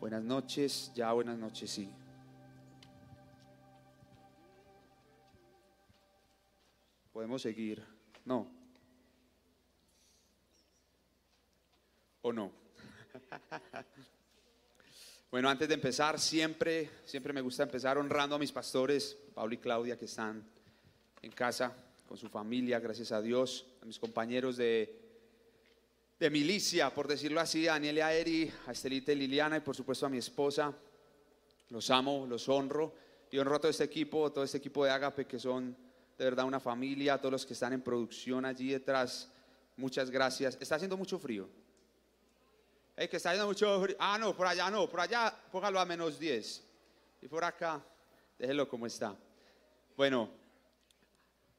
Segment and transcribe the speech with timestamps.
[0.00, 1.90] Buenas noches, ya buenas noches, sí.
[7.12, 7.84] Podemos seguir.
[8.24, 8.48] No.
[12.22, 12.52] ¿O no?
[15.32, 19.58] bueno, antes de empezar, siempre, siempre me gusta empezar honrando a mis pastores, Pablo y
[19.58, 20.44] Claudia, que están
[21.22, 21.74] en casa
[22.06, 25.07] con su familia, gracias a Dios, a mis compañeros de,
[26.18, 29.60] de milicia, por decirlo así, a Daniel y a Eri, a Estelita y Liliana y
[29.60, 30.74] por supuesto a mi esposa.
[31.70, 32.92] Los amo, los honro
[33.30, 35.76] y honro a todo este equipo, todo este equipo de Agape que son
[36.16, 39.30] de verdad una familia, todos los que están en producción allí detrás.
[39.76, 40.58] Muchas gracias.
[40.60, 41.48] Está haciendo mucho frío.
[42.96, 43.96] Hey, que está haciendo mucho frío.
[44.00, 46.64] Ah, no, por allá no, por allá póngalo a menos 10.
[47.22, 47.80] Y por acá,
[48.36, 49.14] déjelo como está.
[49.96, 50.30] Bueno,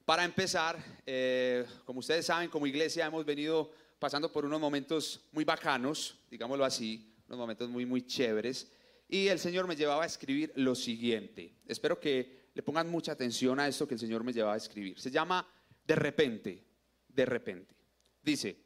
[0.04, 5.44] para empezar, eh, como ustedes saben, como iglesia hemos venido pasando por unos momentos muy
[5.44, 8.72] bacanos, digámoslo así, unos momentos muy, muy chéveres.
[9.06, 11.58] Y el Señor me llevaba a escribir lo siguiente.
[11.66, 14.98] Espero que le pongan mucha atención a esto que el Señor me llevaba a escribir.
[14.98, 15.46] Se llama
[15.84, 16.64] de repente,
[17.08, 17.76] de repente.
[18.22, 18.64] Dice,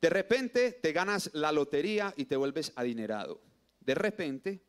[0.00, 3.40] de repente te ganas la lotería y te vuelves adinerado.
[3.80, 4.62] De repente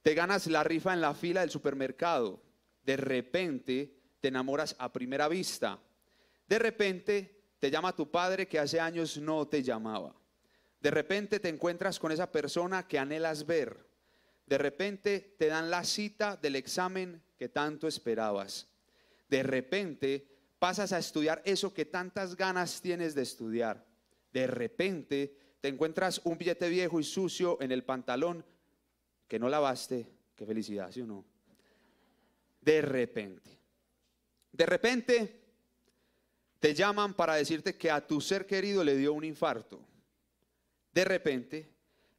[0.00, 2.42] te ganas la rifa en la fila del supermercado.
[2.82, 5.78] De repente te enamoras a primera vista.
[6.48, 10.14] De repente te llama tu padre que hace años no te llamaba.
[10.80, 13.86] De repente te encuentras con esa persona que anhelas ver.
[14.46, 18.68] De repente te dan la cita del examen que tanto esperabas.
[19.28, 23.84] De repente pasas a estudiar eso que tantas ganas tienes de estudiar.
[24.32, 28.44] De repente te encuentras un billete viejo y sucio en el pantalón
[29.26, 30.06] que no lavaste.
[30.36, 31.24] Qué felicidad, ¿sí o no?
[32.60, 33.58] De repente.
[34.52, 35.45] De repente
[36.60, 39.80] te llaman para decirte que a tu ser querido le dio un infarto.
[40.92, 41.68] De repente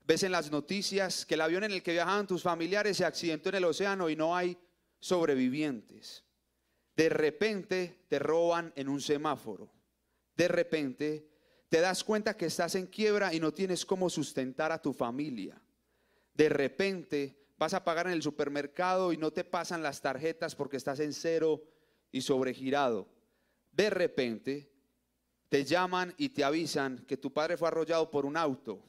[0.05, 3.49] ves en las noticias que el avión en el que viajaban tus familiares se accidentó
[3.49, 4.57] en el océano y no hay
[4.99, 6.23] sobrevivientes.
[6.95, 9.71] De repente te roban en un semáforo.
[10.35, 11.27] De repente
[11.69, 15.61] te das cuenta que estás en quiebra y no tienes cómo sustentar a tu familia.
[16.33, 20.77] De repente vas a pagar en el supermercado y no te pasan las tarjetas porque
[20.77, 21.63] estás en cero
[22.11, 23.07] y sobregirado.
[23.77, 24.69] De repente
[25.47, 28.83] te llaman y te avisan que tu padre fue arrollado por un auto.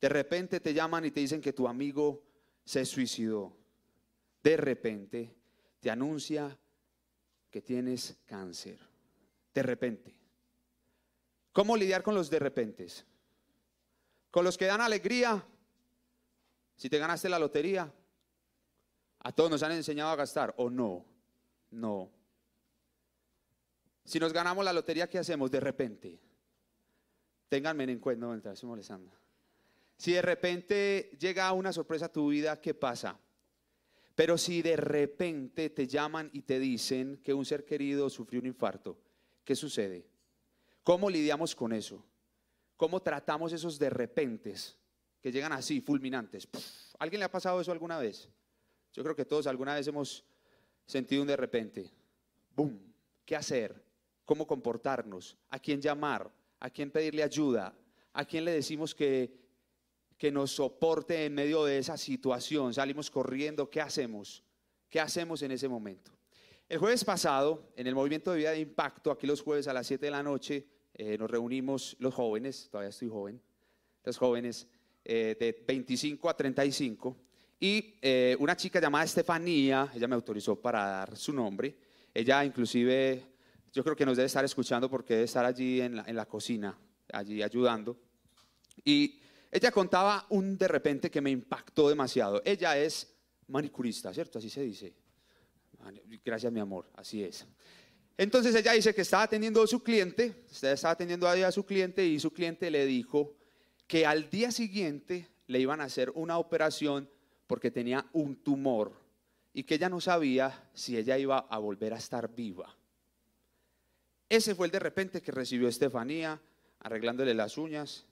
[0.00, 2.24] De repente te llaman y te dicen que tu amigo
[2.64, 3.62] se suicidó
[4.42, 5.34] de repente
[5.80, 6.58] te anuncia
[7.50, 8.78] que tienes cáncer.
[9.54, 10.14] De repente.
[11.52, 13.04] ¿Cómo lidiar con los de repentes?
[14.30, 15.44] Con los que dan alegría.
[16.76, 17.92] Si te ganaste la lotería,
[19.20, 21.04] a todos nos han enseñado a gastar o no.
[21.70, 22.10] No.
[24.04, 25.50] Si nos ganamos la lotería, ¿qué hacemos?
[25.50, 26.18] De repente.
[27.48, 29.12] Ténganme en cuenta, no, estoy molestando.
[29.96, 33.18] Si de repente llega una sorpresa a tu vida, ¿qué pasa?
[34.14, 38.46] Pero si de repente te llaman y te dicen que un ser querido sufrió un
[38.46, 38.98] infarto,
[39.44, 40.06] ¿qué sucede?
[40.82, 42.04] ¿Cómo lidiamos con eso?
[42.76, 44.76] ¿Cómo tratamos esos de repentes
[45.20, 46.48] que llegan así, fulminantes?
[46.98, 48.28] ¿Alguien le ha pasado eso alguna vez?
[48.92, 50.24] Yo creo que todos alguna vez hemos
[50.84, 51.90] sentido un de repente.
[52.54, 52.78] ¡Bum!
[53.24, 53.81] ¿Qué hacer?
[54.24, 55.36] ¿Cómo comportarnos?
[55.50, 56.30] ¿A quién llamar?
[56.60, 57.74] ¿A quién pedirle ayuda?
[58.12, 59.42] ¿A quién le decimos que
[60.22, 62.72] que nos soporte en medio de esa situación.
[62.72, 64.44] Salimos corriendo, ¿qué hacemos?
[64.88, 66.12] ¿Qué hacemos en ese momento?
[66.68, 69.84] El jueves pasado, en el movimiento de vida de impacto, aquí los jueves a las
[69.88, 73.42] 7 de la noche, eh, nos reunimos los jóvenes, todavía estoy joven,
[74.04, 74.68] los jóvenes
[75.04, 77.16] eh, de 25 a 35,
[77.58, 81.74] y eh, una chica llamada Estefanía, ella me autorizó para dar su nombre,
[82.14, 83.24] ella inclusive,
[83.72, 86.26] yo creo que nos debe estar escuchando porque debe estar allí en la, en la
[86.26, 86.76] cocina,
[87.12, 87.98] allí ayudando,
[88.84, 92.40] y ella contaba un de repente que me impactó demasiado.
[92.44, 93.14] Ella es
[93.48, 94.38] manicurista, ¿cierto?
[94.38, 94.94] Así se dice.
[96.24, 97.46] Gracias, mi amor, así es.
[98.16, 102.20] Entonces ella dice que estaba atendiendo a su cliente, estaba atendiendo a su cliente y
[102.20, 103.34] su cliente le dijo
[103.86, 107.10] que al día siguiente le iban a hacer una operación
[107.46, 108.92] porque tenía un tumor
[109.52, 112.74] y que ella no sabía si ella iba a volver a estar viva.
[114.32, 116.40] Ese fue el de repente que recibió Estefanía
[116.80, 118.06] arreglándole las uñas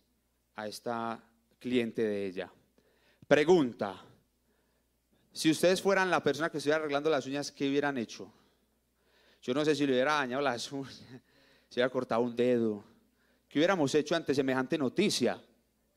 [0.54, 1.18] a esta
[1.58, 2.52] cliente de ella.
[3.26, 4.04] Pregunta,
[5.32, 8.30] si ustedes fueran la persona que estuviera arreglando las uñas, ¿qué hubieran hecho?
[9.40, 11.02] Yo no sé si le hubiera dañado las uñas,
[11.70, 12.84] si hubiera cortado un dedo.
[13.48, 15.42] ¿Qué hubiéramos hecho ante semejante noticia?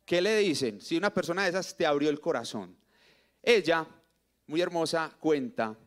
[0.06, 0.80] ¿Qué le dicen?
[0.80, 2.78] Si una persona de esas te abrió el corazón.
[3.42, 3.86] Ella,
[4.48, 5.78] muy hermosa, cuenta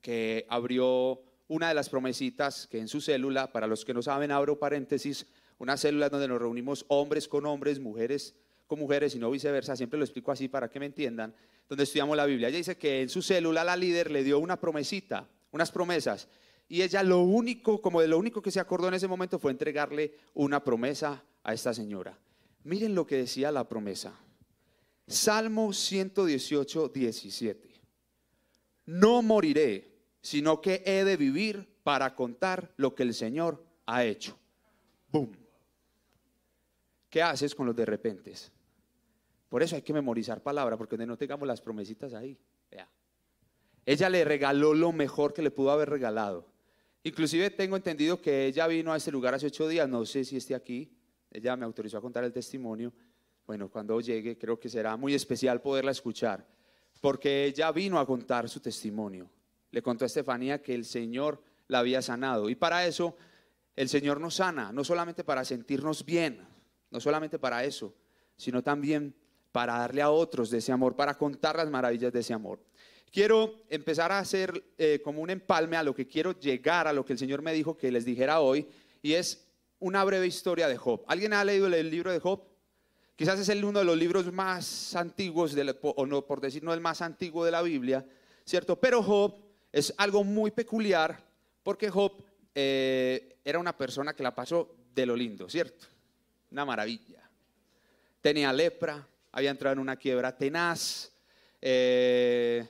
[0.00, 4.30] que abrió una de las promesitas que en su célula, para los que no saben,
[4.30, 5.26] abro paréntesis,
[5.58, 8.34] una célula donde nos reunimos hombres con hombres, mujeres
[8.66, 11.34] con mujeres y no viceversa, siempre lo explico así para que me entiendan,
[11.68, 12.48] donde estudiamos la Biblia.
[12.48, 16.26] Ella dice que en su célula la líder le dio una promesita, unas promesas,
[16.70, 19.50] y ella lo único, como de lo único que se acordó en ese momento fue
[19.50, 22.18] entregarle una promesa a esta señora.
[22.64, 24.18] Miren lo que decía la promesa.
[25.06, 27.68] Salmo 118, 17.
[28.86, 29.91] No moriré,
[30.22, 34.38] sino que he de vivir para contar lo que el Señor ha hecho.
[35.10, 35.30] ¡Bum!
[37.10, 38.50] ¿Qué haces con los de repentes?
[39.50, 42.38] Por eso hay que memorizar palabra, porque no tengamos las promesitas ahí.
[43.84, 46.46] Ella le regaló lo mejor que le pudo haber regalado.
[47.02, 50.36] Inclusive tengo entendido que ella vino a este lugar hace ocho días, no sé si
[50.36, 50.88] esté aquí,
[51.32, 52.92] ella me autorizó a contar el testimonio.
[53.44, 56.46] Bueno, cuando llegue creo que será muy especial poderla escuchar,
[57.00, 59.28] porque ella vino a contar su testimonio.
[59.72, 62.48] Le contó a Estefanía que el Señor la había sanado.
[62.48, 63.16] Y para eso
[63.74, 66.46] el Señor nos sana, no solamente para sentirnos bien,
[66.90, 67.94] no solamente para eso,
[68.36, 69.16] sino también
[69.50, 72.60] para darle a otros de ese amor, para contar las maravillas de ese amor.
[73.10, 77.04] Quiero empezar a hacer eh, como un empalme a lo que quiero llegar, a lo
[77.04, 78.66] que el Señor me dijo que les dijera hoy,
[79.02, 79.46] y es
[79.78, 81.02] una breve historia de Job.
[81.06, 82.42] ¿Alguien ha leído el libro de Job?
[83.16, 86.80] Quizás es el, uno de los libros más antiguos, o no, por decir no el
[86.80, 88.06] más antiguo de la Biblia,
[88.44, 88.80] ¿cierto?
[88.80, 89.34] Pero Job
[89.72, 91.18] es algo muy peculiar
[91.62, 92.22] porque Job
[92.54, 95.86] eh, era una persona que la pasó de lo lindo, ¿cierto?
[96.50, 97.28] Una maravilla.
[98.20, 101.10] Tenía lepra, había entrado en una quiebra tenaz.
[101.60, 102.68] Eh,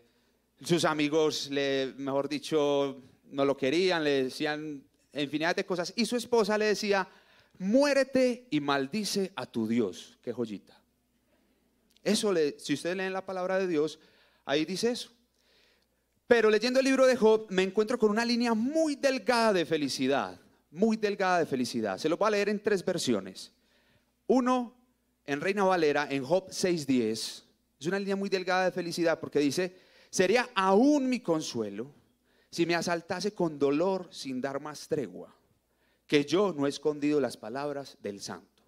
[0.62, 5.92] sus amigos, le, mejor dicho, no lo querían, le decían infinidad de cosas.
[5.96, 7.08] Y su esposa le decía,
[7.58, 10.18] muérete y maldice a tu Dios.
[10.22, 10.80] Qué joyita.
[12.04, 13.98] Eso, le, si ustedes leen la palabra de Dios,
[14.44, 15.10] ahí dice eso.
[16.26, 20.40] Pero leyendo el libro de Job me encuentro con una línea muy delgada de felicidad,
[20.70, 21.98] muy delgada de felicidad.
[21.98, 23.52] Se lo voy a leer en tres versiones.
[24.26, 24.74] Uno,
[25.26, 27.10] en Reina Valera, en Job 6.10,
[27.80, 29.74] es una línea muy delgada de felicidad porque dice,
[30.12, 31.90] Sería aún mi consuelo
[32.50, 35.34] si me asaltase con dolor sin dar más tregua,
[36.06, 38.62] que yo no he escondido las palabras del santo.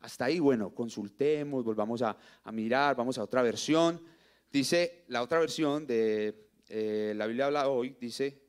[0.00, 2.16] Hasta ahí, bueno, consultemos, volvamos a,
[2.50, 4.02] mirar, vamos a otra versión.
[4.50, 8.40] Dice, la otra versión de eh, la Biblia habla hoy, dice,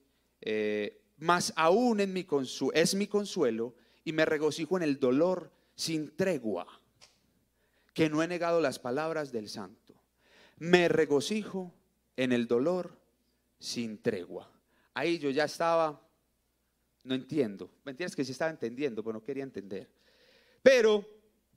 [0.42, 2.26] eh, más aún en mi
[2.74, 6.68] es mi consuelo y me regocijo en el dolor sin tregua,
[7.94, 9.94] que no he negado las palabras del santo.
[10.58, 11.74] Me regocijo
[12.16, 12.98] en el dolor
[13.60, 14.52] sin tregua.
[14.94, 16.02] Ahí yo ya estaba,
[17.04, 17.70] no entiendo.
[17.84, 19.90] Mentiras que sí estaba entendiendo, pero no quería entender.
[20.62, 21.06] Pero,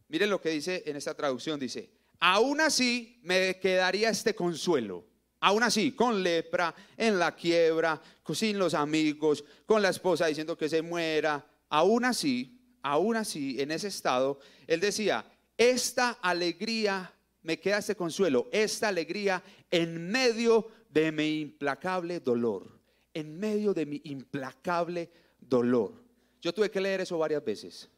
[0.08, 5.07] miren lo que dice en esta traducción, dice, aún así me quedaría este consuelo.
[5.40, 8.00] Aún así, con lepra, en la quiebra,
[8.34, 11.44] sin los amigos, con la esposa diciendo que se muera.
[11.68, 15.24] Aún así, aún así, en ese estado, él decía,
[15.56, 17.12] esta alegría
[17.42, 22.80] me queda este consuelo, esta alegría en medio de mi implacable dolor,
[23.14, 25.92] en medio de mi implacable dolor.
[26.40, 27.88] Yo tuve que leer eso varias veces,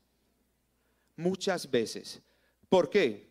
[1.16, 2.20] muchas veces.
[2.68, 3.29] ¿Por qué?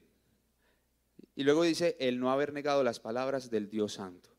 [1.40, 4.30] Y luego dice, el no haber negado las palabras del Dios Santo.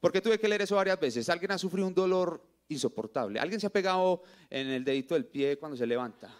[0.00, 1.28] ¿Por qué tuve que leer eso varias veces?
[1.28, 3.38] Alguien ha sufrido un dolor insoportable.
[3.38, 6.34] Alguien se ha pegado en el dedito del pie cuando se levanta.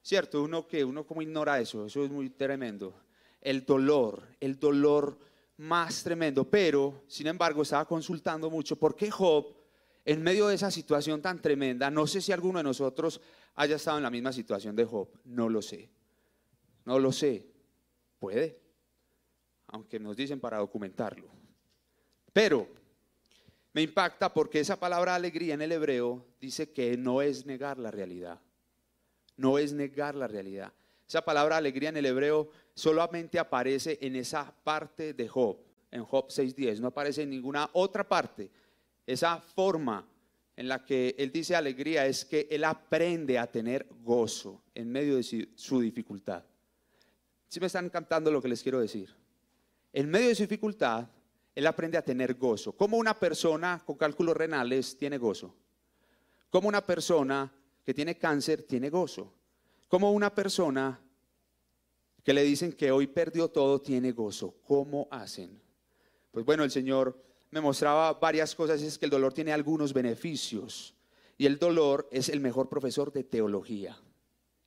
[0.00, 2.94] Cierto, uno que uno como ignora eso, eso es muy tremendo
[3.42, 5.18] el dolor, el dolor
[5.58, 6.48] más tremendo.
[6.48, 9.54] Pero, sin embargo, estaba consultando mucho por qué Job,
[10.02, 13.20] en medio de esa situación tan tremenda, no sé si alguno de nosotros
[13.54, 15.90] haya estado en la misma situación de Job, no lo sé,
[16.86, 17.51] no lo sé,
[18.22, 18.56] puede,
[19.66, 21.26] aunque nos dicen para documentarlo.
[22.32, 22.68] Pero
[23.72, 27.90] me impacta porque esa palabra alegría en el hebreo dice que no es negar la
[27.90, 28.40] realidad,
[29.36, 30.72] no es negar la realidad.
[31.08, 35.58] Esa palabra alegría en el hebreo solamente aparece en esa parte de Job,
[35.90, 38.52] en Job 6.10, no aparece en ninguna otra parte.
[39.04, 40.06] Esa forma
[40.54, 45.16] en la que él dice alegría es que él aprende a tener gozo en medio
[45.16, 45.24] de
[45.56, 46.44] su dificultad.
[47.52, 49.14] Si me están cantando lo que les quiero decir?
[49.92, 51.06] En medio de su dificultad,
[51.54, 52.72] él aprende a tener gozo.
[52.72, 55.54] Como una persona con cálculos renales tiene gozo.
[56.48, 57.52] Como una persona
[57.84, 59.34] que tiene cáncer tiene gozo.
[59.88, 60.98] Como una persona
[62.24, 64.54] que le dicen que hoy perdió todo tiene gozo.
[64.66, 65.60] ¿Cómo hacen?
[66.30, 70.94] Pues bueno, el Señor me mostraba varias cosas, es que el dolor tiene algunos beneficios
[71.36, 74.00] y el dolor es el mejor profesor de teología.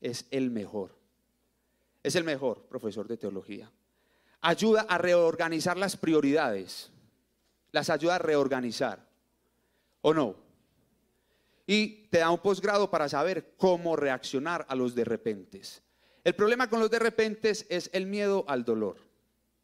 [0.02, 1.04] Es el mejor.
[2.06, 3.72] Es el mejor profesor de teología.
[4.42, 6.92] Ayuda a reorganizar las prioridades.
[7.72, 9.04] Las ayuda a reorganizar.
[10.02, 10.36] ¿O no?
[11.66, 15.82] Y te da un posgrado para saber cómo reaccionar a los de repentes.
[16.24, 18.98] El problema con los de repentes es el miedo al dolor.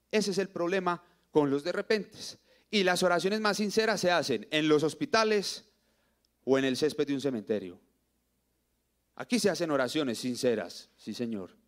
[0.10, 2.39] Ese es el problema con los de repentes.
[2.71, 5.71] Y las oraciones más sinceras se hacen en los hospitales
[6.43, 7.79] o en el césped de un cementerio.
[9.13, 11.61] Aquí se hacen oraciones sinceras, sí señor.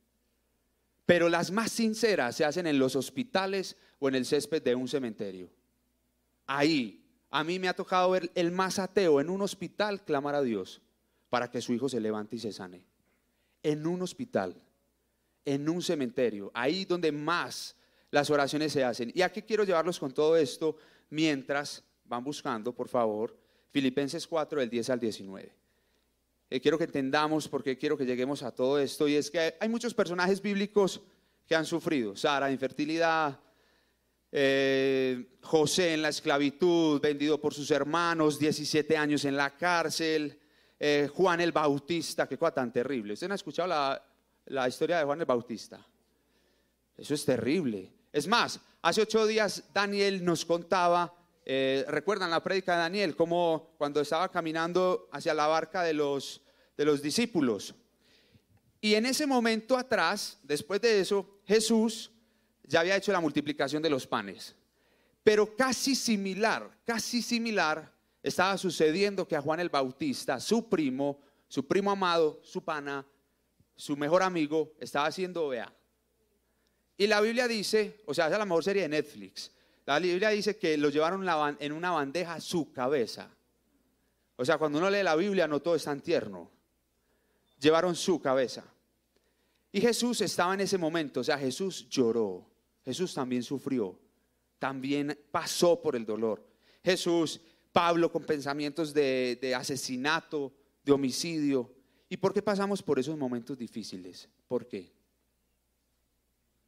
[1.06, 4.88] Pero las más sinceras se hacen en los hospitales o en el césped de un
[4.88, 5.50] cementerio.
[6.46, 10.42] Ahí, a mí me ha tocado ver el más ateo en un hospital clamar a
[10.42, 10.82] Dios
[11.30, 12.86] para que su hijo se levante y se sane.
[13.64, 14.56] En un hospital,
[15.46, 17.76] en un cementerio, ahí donde más
[18.12, 19.12] las oraciones se hacen.
[19.16, 20.78] ¿Y a qué quiero llevarlos con todo esto?
[21.10, 23.36] Mientras van buscando, por favor,
[23.72, 25.63] Filipenses 4, del 10 al 19.
[26.54, 29.08] Eh, quiero que entendamos porque quiero que lleguemos a todo esto.
[29.08, 31.02] Y es que hay muchos personajes bíblicos
[31.48, 32.16] que han sufrido.
[32.16, 33.40] Sara, infertilidad.
[34.32, 40.40] Eh, José en la esclavitud, vendido por sus hermanos, 17 años en la cárcel.
[40.80, 43.14] Eh, Juan el Bautista, qué cosa tan terrible.
[43.14, 44.06] ¿Usted no ha escuchado la,
[44.46, 45.84] la historia de Juan el Bautista?
[46.96, 47.92] Eso es terrible.
[48.12, 51.16] Es más, hace ocho días Daniel nos contaba,
[51.88, 56.43] recuerdan la prédica de Daniel, como cuando estaba caminando hacia la barca de los,
[56.78, 57.76] de los discípulos.
[58.82, 62.12] Y en ese momento atrás, después de eso, Jesús
[62.64, 64.56] ya había hecho la multiplicación de los panes.
[65.24, 71.66] Pero casi similar, casi similar, estaba sucediendo que a Juan el Bautista, su primo, su
[71.68, 73.06] primo amado, su pana,
[73.76, 75.74] su mejor amigo, estaba haciendo, vea,
[76.98, 79.52] y la Biblia dice, o sea, es la mejor serie de Netflix.
[79.86, 81.28] La Biblia dice que lo llevaron
[81.60, 83.30] en una bandeja a su cabeza.
[84.36, 86.50] O sea, cuando uno lee la Biblia no todo es tan tierno.
[87.64, 88.66] Llevaron su cabeza.
[89.72, 92.46] Y Jesús estaba en ese momento, o sea, Jesús lloró.
[92.84, 93.98] Jesús también sufrió.
[94.60, 96.46] También pasó por el dolor.
[96.84, 97.40] Jesús,
[97.72, 100.52] Pablo con pensamientos de, asesinato,
[100.84, 101.74] de homicidio.
[102.10, 104.28] ¿Y por qué pasamos por esos momentos difíciles?
[104.46, 104.92] ¿Por qué?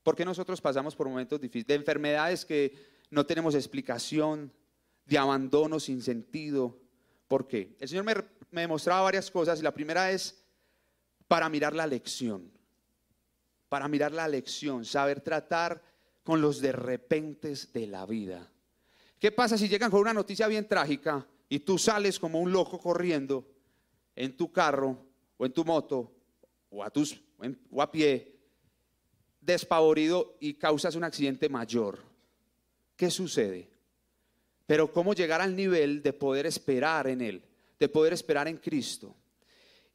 [0.01, 1.67] ¿Por qué nosotros pasamos por momentos difíciles?
[1.67, 2.73] De enfermedades que
[3.09, 4.49] no tenemos explicación,
[5.05, 6.79] de abandono sin sentido.
[7.27, 7.75] ¿Por qué?
[7.81, 8.15] El Señor me,
[8.49, 10.44] me mostraba varias cosas y la primera es
[11.27, 12.51] para mirar la lección.
[13.69, 15.81] Para mirar la lección, saber tratar
[16.23, 18.51] con los de repentes de la vida.
[19.19, 22.79] ¿Qué pasa si llegan con una noticia bien trágica y tú sales como un loco
[22.79, 23.47] corriendo
[24.15, 24.97] en tu carro
[25.37, 26.11] o en tu moto
[26.69, 27.21] o a, tus,
[27.71, 28.35] o a pie
[29.41, 31.99] despavorido y causas un accidente mayor.
[32.95, 33.69] ¿Qué sucede?
[34.65, 37.43] Pero cómo llegar al nivel de poder esperar en Él,
[37.79, 39.15] de poder esperar en Cristo.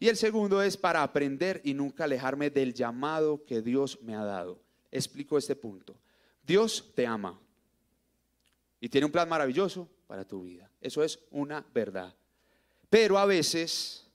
[0.02, 4.24] Y el segundo es para aprender y nunca alejarme del llamado que Dios me ha
[4.24, 4.58] dado.
[4.90, 5.94] Explico este punto.
[6.42, 7.38] Dios te ama
[8.80, 10.70] y tiene un plan maravilloso para tu vida.
[10.80, 12.14] Eso es una verdad.
[12.88, 14.08] Pero a veces,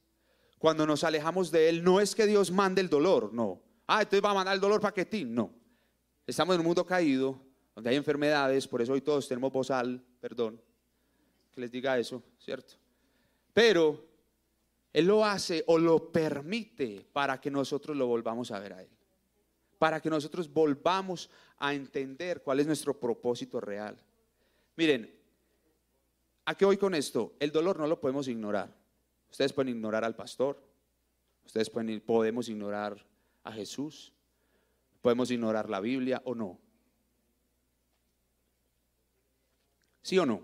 [0.58, 3.62] cuando nos alejamos de Él, no es que Dios mande el dolor, no.
[3.86, 5.24] Ah, entonces va a mandar el dolor para ti.
[5.24, 5.54] No.
[6.25, 7.39] Estamos en un mundo caído,
[7.75, 10.60] donde hay enfermedades, por eso hoy todos tenemos bozal, perdón,
[11.51, 12.74] que les diga eso, ¿cierto?
[13.54, 14.15] Pero
[14.96, 18.88] Él lo hace o lo permite para que nosotros lo volvamos a ver a Él.
[19.78, 23.98] Para que nosotros volvamos a entender cuál es nuestro propósito real.
[24.78, 25.14] Miren,
[26.46, 27.34] ¿a qué voy con esto?
[27.42, 28.74] El dolor no lo podemos ignorar.
[29.30, 30.64] Ustedes pueden ignorar al pastor,
[31.46, 33.06] ustedes pueden, podemos ignorar
[33.44, 34.14] a Jesús?
[35.02, 36.58] ¿Podemos ignorar la Biblia o no?
[40.04, 40.42] ¿Sí o no?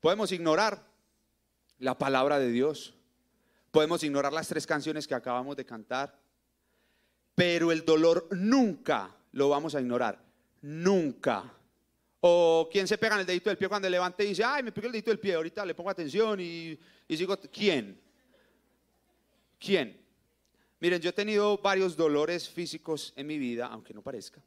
[0.00, 0.84] Podemos ignorar
[1.78, 2.96] la palabra de Dios.
[3.74, 6.16] Podemos ignorar las tres canciones que acabamos de cantar.
[7.34, 10.24] Pero el dolor nunca lo vamos a ignorar.
[10.62, 11.52] Nunca.
[12.20, 14.70] O quien se pega en el dedito del pie cuando levante y dice, ay, me
[14.70, 16.78] pegó el dedito del pie, ahorita le pongo atención y,
[17.08, 17.36] y sigo.
[17.36, 18.00] ¿Quién?
[19.58, 20.00] ¿Quién?
[20.78, 24.40] Miren, yo he tenido varios dolores físicos en mi vida, aunque no parezca.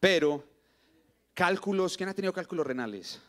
[0.00, 0.42] Pero
[1.32, 3.20] cálculos, ¿quién ha tenido cálculos renales?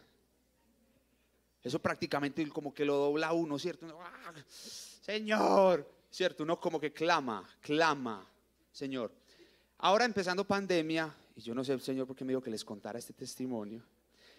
[1.64, 3.86] Eso prácticamente como que lo dobla uno, ¿cierto?
[4.02, 4.34] ¡Ah!
[4.50, 6.44] Señor, ¿cierto?
[6.44, 8.26] Uno como que clama, clama,
[8.72, 9.12] Señor.
[9.80, 13.00] Ahora empezando pandemia, y yo no sé, Señor, por qué me dijo que les contara
[13.00, 13.84] este testimonio,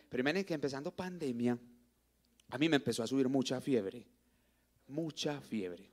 [0.09, 1.59] pero miren que empezando pandemia,
[2.49, 4.07] a mí me empezó a subir mucha fiebre,
[4.89, 5.91] mucha fiebre.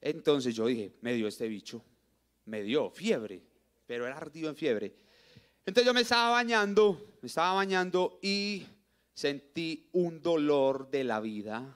[0.00, 1.82] Entonces yo dije, me dio este bicho,
[2.44, 3.42] me dio fiebre,
[3.86, 4.94] pero era ardido en fiebre.
[5.64, 8.66] Entonces yo me estaba bañando, me estaba bañando y
[9.16, 11.74] sentí un dolor de la vida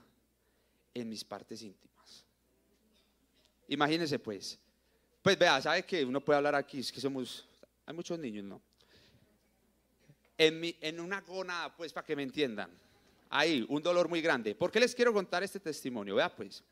[0.93, 2.23] en mis partes íntimas.
[3.67, 4.59] Imagínense pues.
[5.23, 6.79] Pues vea, ¿sabe que uno puede hablar aquí?
[6.79, 7.47] Es que somos,
[7.87, 8.61] hay muchos niños, ¿no?
[10.37, 12.69] En, mi, en una gona, pues para que me entiendan.
[13.29, 14.53] Ahí, un dolor muy grande.
[14.53, 16.15] ¿Por qué les quiero contar este testimonio?
[16.15, 16.63] Vea pues.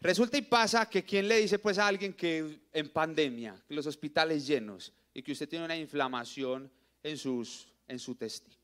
[0.00, 3.86] Resulta y pasa que quién le dice pues a alguien que en pandemia, que los
[3.86, 6.70] hospitales llenos y que usted tiene una inflamación
[7.02, 8.63] en, sus, en su testículo.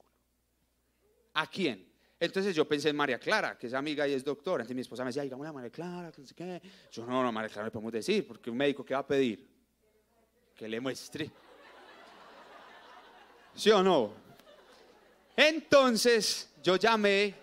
[1.40, 1.90] ¿A quién?
[2.18, 4.62] Entonces yo pensé en María Clara, que es amiga y es doctora.
[4.62, 6.60] Entonces mi esposa me decía, digamos a María Clara, que no sé qué.
[6.92, 9.48] Yo, no, no, María Clara le podemos decir, porque un médico, ¿qué va a pedir?
[10.54, 11.30] Que le muestre.
[13.54, 14.12] ¿Sí o no?
[15.34, 17.34] Entonces yo llamé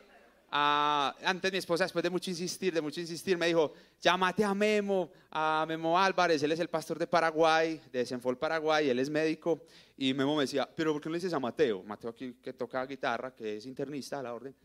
[0.49, 5.09] antes mi esposa, después de mucho insistir, de mucho insistir, me dijo, llámate a Memo,
[5.31, 9.61] a Memo Álvarez, él es el pastor de Paraguay, de Senfol Paraguay, él es médico,
[9.97, 11.83] y Memo me decía, pero ¿por qué no le dices a Mateo?
[11.83, 14.55] Mateo aquí que toca guitarra, que es internista a la orden.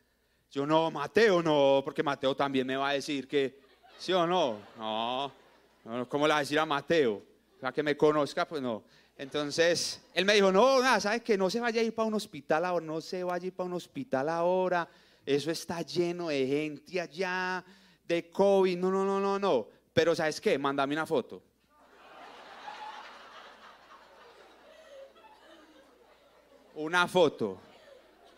[0.50, 3.58] Yo no, Mateo no, porque Mateo también me va a decir que,
[3.98, 4.58] ¿sí o no?
[4.78, 5.32] No,
[6.08, 7.22] ¿cómo le va a decir a Mateo?
[7.60, 8.84] Para que me conozca, pues no.
[9.16, 12.14] Entonces, él me dijo, no, nada, ¿sabes que No se vaya a ir para un
[12.14, 14.88] hospital ahora, no se vaya a ir para un hospital ahora,
[15.24, 17.64] eso está lleno de gente allá,
[18.04, 19.68] de COVID, no, no, no, no, no.
[19.92, 20.58] Pero ¿sabes qué?
[20.58, 21.42] Mándame una foto.
[26.74, 27.58] Una foto.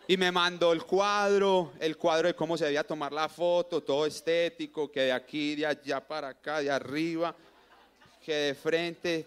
[0.07, 4.05] Y me mandó el cuadro, el cuadro de cómo se debía tomar la foto, todo
[4.05, 7.35] estético, que de aquí, de allá para acá, de arriba,
[8.23, 9.25] que de frente.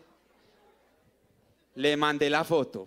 [1.74, 2.86] Le mandé la foto.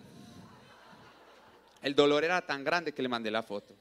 [1.82, 3.81] El dolor era tan grande que le mandé la foto.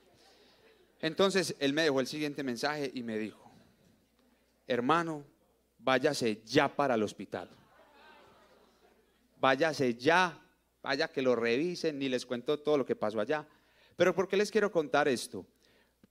[1.01, 3.51] Entonces él me dejó el siguiente mensaje y me dijo,
[4.67, 5.25] hermano,
[5.79, 7.49] váyase ya para el hospital.
[9.41, 10.39] Váyase ya,
[10.83, 13.47] vaya que lo revisen, ni les cuento todo lo que pasó allá.
[13.97, 15.47] Pero ¿por qué les quiero contar esto?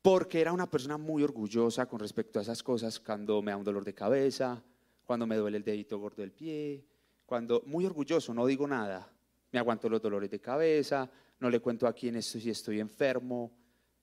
[0.01, 3.63] Porque era una persona muy orgullosa con respecto a esas cosas cuando me da un
[3.63, 4.63] dolor de cabeza,
[5.05, 6.85] cuando me duele el dedito gordo del pie,
[7.25, 9.11] cuando muy orgulloso, no digo nada,
[9.51, 13.51] me aguanto los dolores de cabeza, no le cuento a quién estoy si estoy enfermo,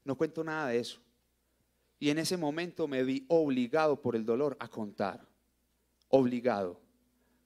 [0.07, 1.01] no cuento nada de eso.
[1.99, 5.27] Y en ese momento me vi obligado por el dolor a contar.
[6.09, 6.81] Obligado.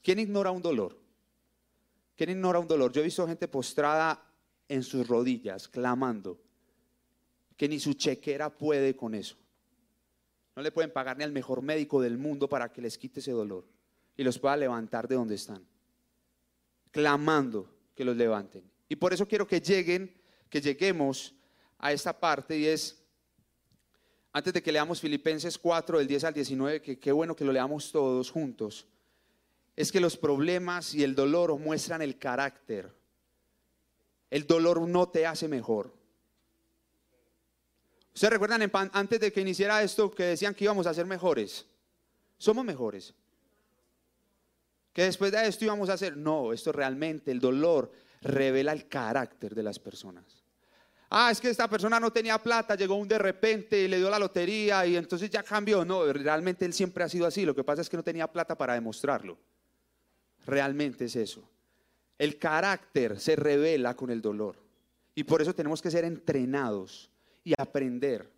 [0.02, 0.98] ¿Quién ignora un dolor?
[2.16, 2.92] ¿Quién ignora un dolor?
[2.92, 4.22] Yo he visto gente postrada
[4.68, 6.38] en sus rodillas, clamando,
[7.56, 9.36] que ni su chequera puede con eso.
[10.54, 13.32] No le pueden pagar ni al mejor médico del mundo para que les quite ese
[13.32, 13.64] dolor
[14.16, 15.66] y los pueda levantar de donde están.
[16.90, 18.70] Clamando que los levanten.
[18.88, 20.14] Y por eso quiero que lleguen,
[20.50, 21.34] que lleguemos
[21.80, 23.02] a esta parte y es,
[24.32, 27.52] antes de que leamos Filipenses 4, del 10 al 19, que qué bueno que lo
[27.52, 28.86] leamos todos juntos,
[29.74, 32.92] es que los problemas y el dolor muestran el carácter.
[34.30, 35.92] El dolor no te hace mejor.
[38.14, 41.64] ¿Ustedes recuerdan antes de que iniciara esto que decían que íbamos a ser mejores?
[42.36, 43.14] Somos mejores.
[44.92, 46.16] Que después de esto íbamos a hacer.
[46.16, 47.90] No, esto realmente, el dolor
[48.20, 50.39] revela el carácter de las personas.
[51.12, 54.08] Ah, es que esta persona no tenía plata, llegó un de repente y le dio
[54.08, 55.84] la lotería y entonces ya cambió.
[55.84, 57.44] No, realmente él siempre ha sido así.
[57.44, 59.36] Lo que pasa es que no tenía plata para demostrarlo.
[60.46, 61.42] Realmente es eso.
[62.16, 64.56] El carácter se revela con el dolor.
[65.16, 67.10] Y por eso tenemos que ser entrenados
[67.42, 68.30] y aprender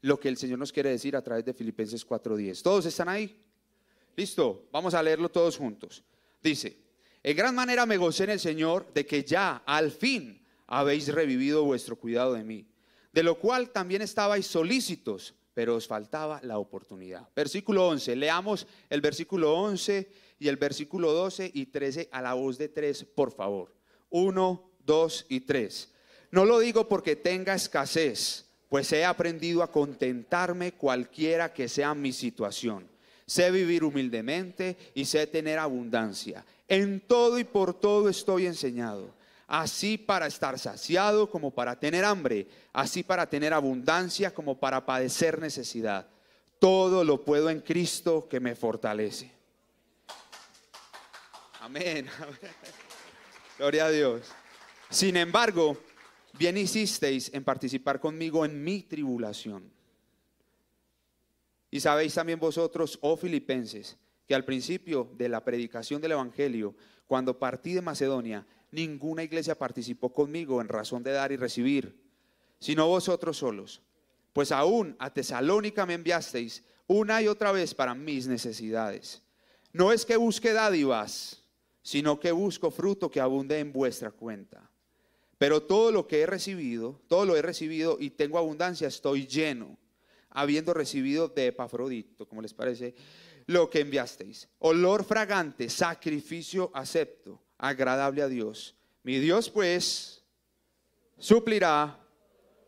[0.00, 2.60] lo que el Señor nos quiere decir a través de Filipenses 4:10.
[2.60, 3.40] ¿Todos están ahí?
[4.16, 6.02] Listo, vamos a leerlo todos juntos.
[6.42, 6.76] Dice,
[7.22, 10.37] en gran manera me gocé en el Señor de que ya al fin
[10.68, 12.66] habéis revivido vuestro cuidado de mí,
[13.12, 17.28] de lo cual también estabais solícitos, pero os faltaba la oportunidad.
[17.34, 22.58] Versículo 11, leamos el versículo 11 y el versículo 12 y 13 a la voz
[22.58, 23.74] de tres, por favor.
[24.10, 25.92] 1, 2 y 3.
[26.30, 32.12] No lo digo porque tenga escasez, pues he aprendido a contentarme cualquiera que sea mi
[32.12, 32.86] situación.
[33.26, 36.44] Sé vivir humildemente y sé tener abundancia.
[36.68, 39.17] En todo y por todo estoy enseñado
[39.48, 45.40] así para estar saciado como para tener hambre, así para tener abundancia como para padecer
[45.40, 46.06] necesidad.
[46.60, 49.32] Todo lo puedo en Cristo que me fortalece.
[51.60, 52.06] Amén.
[53.58, 54.22] Gloria a Dios.
[54.90, 55.78] Sin embargo,
[56.38, 59.72] bien hicisteis en participar conmigo en mi tribulación.
[61.70, 66.74] Y sabéis también vosotros, oh filipenses, que al principio de la predicación del Evangelio,
[67.06, 72.00] cuando partí de Macedonia, ninguna iglesia participó conmigo en razón de dar y recibir,
[72.58, 73.82] sino vosotros solos.
[74.32, 79.22] Pues aún a Tesalónica me enviasteis una y otra vez para mis necesidades.
[79.72, 81.42] No es que busque dádivas,
[81.82, 84.70] sino que busco fruto que abunde en vuestra cuenta.
[85.38, 89.78] Pero todo lo que he recibido, todo lo he recibido y tengo abundancia, estoy lleno,
[90.30, 92.94] habiendo recibido de Epafrodito, como les parece,
[93.46, 94.48] lo que enviasteis.
[94.58, 98.74] Olor fragante, sacrificio acepto agradable a Dios.
[99.02, 100.22] Mi Dios pues
[101.18, 101.98] suplirá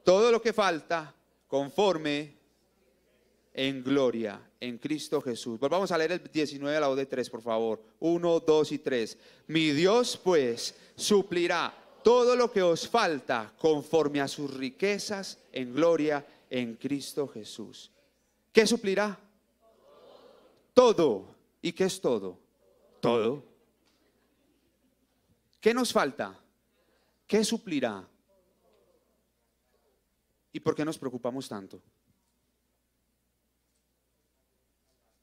[0.04, 1.14] todo lo que falta
[1.46, 2.36] conforme
[3.52, 5.58] en gloria en Cristo Jesús.
[5.58, 7.82] Volvamos a leer el 19 a la de 3, por favor.
[8.00, 9.18] 1, 2 y 3.
[9.48, 16.26] Mi Dios pues suplirá todo lo que os falta conforme a sus riquezas en gloria
[16.48, 17.90] en Cristo Jesús.
[18.52, 19.18] ¿Qué suplirá?
[20.74, 21.34] Todo.
[21.62, 22.38] ¿Y qué es todo?
[23.00, 23.49] Todo.
[25.60, 26.38] ¿Qué nos falta?
[27.26, 28.08] ¿Qué suplirá?
[30.52, 31.82] ¿Y por qué nos preocupamos tanto?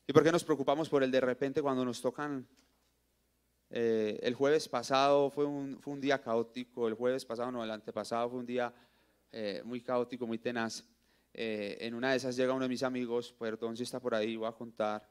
[0.06, 2.47] ¿Y por qué nos preocupamos por el de repente cuando nos tocan?
[3.69, 7.71] Eh, el jueves pasado fue un, fue un, día caótico, el jueves pasado, no, el
[7.71, 8.73] antepasado fue un día
[9.32, 10.86] eh, muy caótico, muy tenaz.
[11.34, 14.36] Eh, en una de esas llega uno de mis amigos, perdón si está por ahí,
[14.38, 15.10] voy a contar.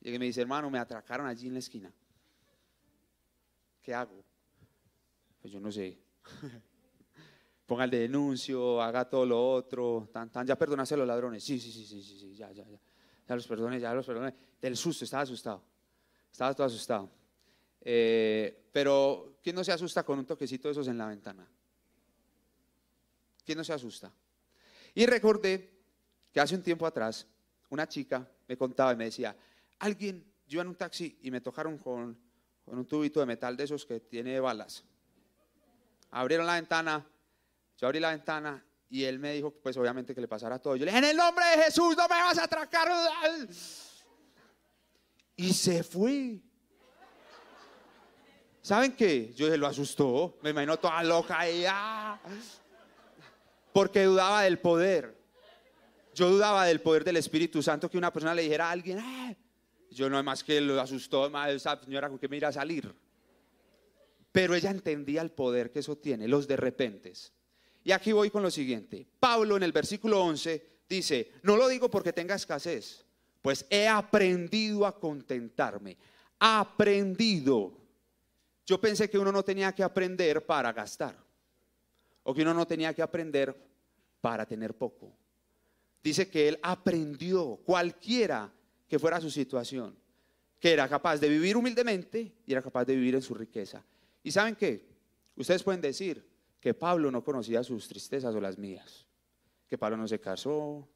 [0.00, 1.92] Y me dice, hermano, me atracaron allí en la esquina.
[3.88, 4.22] ¿Qué hago?
[5.40, 5.98] Pues yo no sé.
[7.66, 11.42] Ponga el denuncio, haga todo lo otro, tan, tan, ya perdonaste a los ladrones.
[11.42, 12.78] Sí, sí, sí, sí, sí, sí ya, ya, ya
[13.26, 14.34] ya los perdoné, ya los perdoné.
[14.60, 15.64] Del susto, estaba asustado.
[16.30, 17.10] Estaba todo asustado.
[17.80, 21.48] Eh, pero, ¿quién no se asusta con un toquecito de esos en la ventana?
[23.42, 24.12] ¿Quién no se asusta?
[24.94, 25.80] Y recordé
[26.30, 27.26] que hace un tiempo atrás,
[27.70, 29.34] una chica me contaba y me decía,
[29.78, 32.27] alguien, yo en un taxi y me tocaron con,
[32.68, 34.84] con un tubito de metal de esos que tiene balas.
[36.10, 37.06] Abrieron la ventana,
[37.76, 40.76] yo abrí la ventana y él me dijo, pues obviamente que le pasara todo.
[40.76, 42.88] Yo le dije, en el nombre de Jesús, no me vas a atracar.
[45.36, 46.40] Y se fue.
[48.62, 49.32] ¿Saben qué?
[49.34, 50.38] Yo dije, lo asustó.
[50.42, 52.18] Me imagino toda loca y ah.
[53.72, 55.16] Porque dudaba del poder.
[56.14, 59.34] Yo dudaba del poder del Espíritu Santo que una persona le dijera a alguien, ah".
[59.90, 62.94] Yo no más que lo asustó, más esa señora con que me irá a salir.
[64.32, 67.32] Pero ella entendía el poder que eso tiene, los de repentes.
[67.84, 69.06] Y aquí voy con lo siguiente.
[69.18, 73.04] Pablo en el versículo 11 dice, no lo digo porque tenga escasez,
[73.40, 75.96] pues he aprendido a contentarme.
[76.38, 77.72] Aprendido.
[78.66, 81.16] Yo pensé que uno no tenía que aprender para gastar,
[82.22, 83.56] o que uno no tenía que aprender
[84.20, 85.10] para tener poco.
[86.02, 88.52] Dice que él aprendió cualquiera
[88.88, 89.94] que fuera su situación,
[90.58, 93.84] que era capaz de vivir humildemente y era capaz de vivir en su riqueza.
[94.22, 94.88] ¿Y saben qué?
[95.36, 96.28] Ustedes pueden decir,
[96.60, 99.06] que Pablo no conocía sus tristezas o las mías,
[99.66, 100.88] que Pablo no se casó,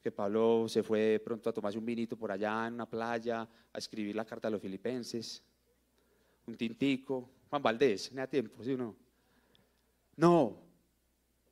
[0.00, 3.78] que Pablo se fue pronto a tomarse un vinito por allá en una playa, a
[3.78, 5.42] escribir la carta a los filipenses,
[6.46, 8.96] un tintico, Juan Valdés, no tiempo, ¿sí o no?
[10.16, 10.58] No,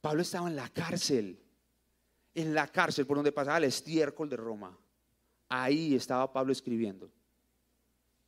[0.00, 1.38] Pablo estaba en la cárcel,
[2.34, 4.76] en la cárcel por donde pasaba el estiércol de Roma.
[5.50, 7.10] Ahí estaba Pablo escribiendo.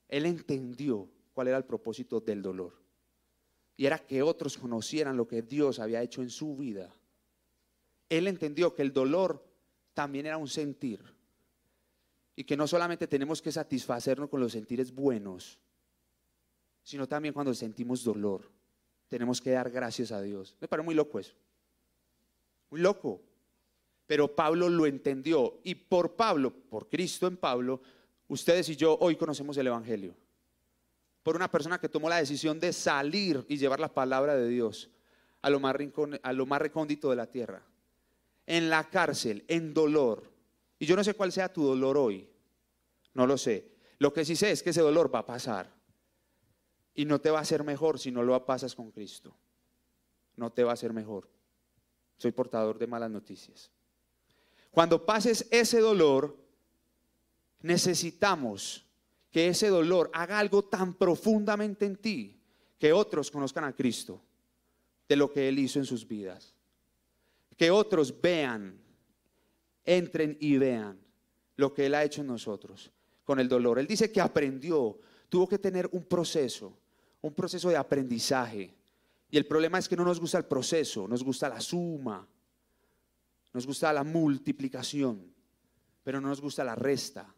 [0.09, 2.75] Él entendió cuál era el propósito del dolor
[3.77, 6.95] y era que otros conocieran lo que Dios había hecho en su vida.
[8.11, 9.43] Él entendió que el dolor
[9.95, 11.01] también era un sentir
[12.35, 15.59] y que no solamente tenemos que satisfacernos con los sentires buenos,
[16.83, 18.51] sino también cuando sentimos dolor.
[19.09, 20.57] Tenemos que dar gracias a Dios.
[20.61, 21.35] Me parece muy loco eso.
[22.71, 23.23] Muy loco.
[24.13, 27.81] Pero Pablo lo entendió y por Pablo, por Cristo en Pablo,
[28.29, 30.15] ustedes y yo hoy conocemos el Evangelio
[31.23, 34.91] por una persona que tomó la decisión de salir y llevar la palabra de Dios
[35.41, 35.75] a lo más,
[36.23, 37.63] a lo más recóndito de la tierra.
[38.45, 40.31] En la cárcel, en dolor.
[40.79, 42.29] Y yo no sé cuál sea tu dolor hoy.
[43.15, 43.67] No lo sé.
[43.99, 45.73] Lo que sí sé es que ese dolor va a pasar.
[46.95, 49.35] Y no te va a hacer mejor si no lo pasas con Cristo.
[50.37, 51.31] No te va a hacer mejor.
[52.19, 53.73] Soy portador de malas noticias.
[54.73, 56.37] Cuando pases ese dolor,
[57.61, 58.87] necesitamos
[59.31, 62.41] que ese dolor haga algo tan profundamente en ti
[62.79, 64.21] que otros conozcan a Cristo
[65.09, 66.55] de lo que Él hizo en sus vidas.
[67.57, 68.81] Que otros vean,
[69.85, 70.99] entren y vean
[71.57, 72.91] lo que Él ha hecho en nosotros
[73.25, 73.79] con el dolor.
[73.79, 76.77] Él dice que aprendió, tuvo que tener un proceso,
[77.21, 78.75] un proceso de aprendizaje.
[79.31, 82.27] Y el problema es que no nos gusta el proceso, nos gusta la suma,
[83.53, 85.33] nos gusta la multiplicación,
[86.03, 87.33] pero no nos gusta la resta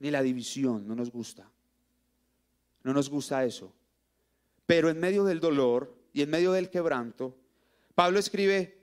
[0.00, 1.50] ni la división, no nos gusta.
[2.82, 3.72] No nos gusta eso.
[4.66, 7.36] Pero en medio del dolor y en medio del quebranto,
[7.94, 8.78] Pablo escribe,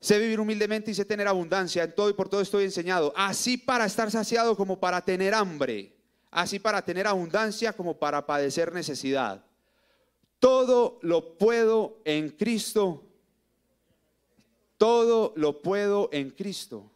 [0.00, 3.56] sé vivir humildemente y sé tener abundancia, en todo y por todo estoy enseñado, así
[3.56, 5.96] para estar saciado como para tener hambre,
[6.30, 9.44] así para tener abundancia como para padecer necesidad.
[10.38, 13.07] Todo lo puedo en Cristo.
[14.78, 16.90] Todo lo puedo en Cristo.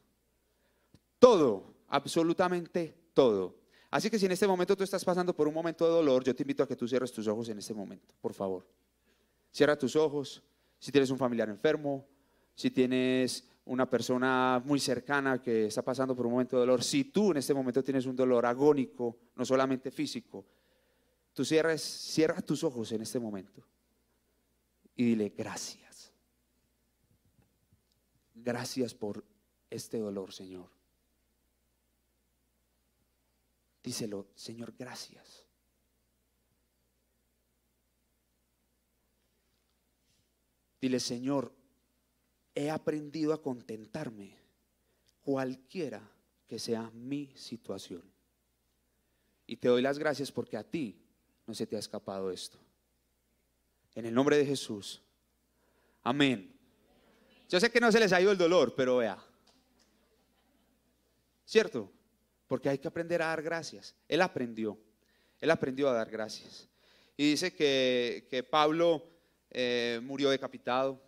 [1.18, 3.54] Todo absolutamente todo.
[3.90, 6.34] Así que si en este momento tú estás pasando por un momento de dolor, yo
[6.34, 8.66] te invito a que tú cierres tus ojos en este momento, por favor.
[9.52, 10.42] Cierra tus ojos.
[10.78, 12.06] Si tienes un familiar enfermo,
[12.54, 17.04] si tienes una persona muy cercana que está pasando por un momento de dolor, si
[17.04, 20.46] tú en este momento tienes un dolor agónico, no solamente físico,
[21.34, 23.62] tú cierras, cierra tus ojos en este momento
[24.96, 25.91] y dile gracias.
[28.42, 29.24] Gracias por
[29.70, 30.68] este dolor, Señor.
[33.82, 35.44] Díselo, Señor, gracias.
[40.80, 41.52] Dile, Señor,
[42.54, 44.36] he aprendido a contentarme
[45.22, 46.02] cualquiera
[46.48, 48.02] que sea mi situación.
[49.46, 51.00] Y te doy las gracias porque a ti
[51.46, 52.58] no se te ha escapado esto.
[53.94, 55.02] En el nombre de Jesús.
[56.02, 56.51] Amén.
[57.52, 59.22] Yo sé que no se les ha ido el dolor, pero vea.
[61.44, 61.92] ¿Cierto?
[62.46, 63.94] Porque hay que aprender a dar gracias.
[64.08, 64.78] Él aprendió.
[65.38, 66.66] Él aprendió a dar gracias.
[67.14, 69.06] Y dice que, Pablo
[69.50, 70.98] eh, murió decapitado.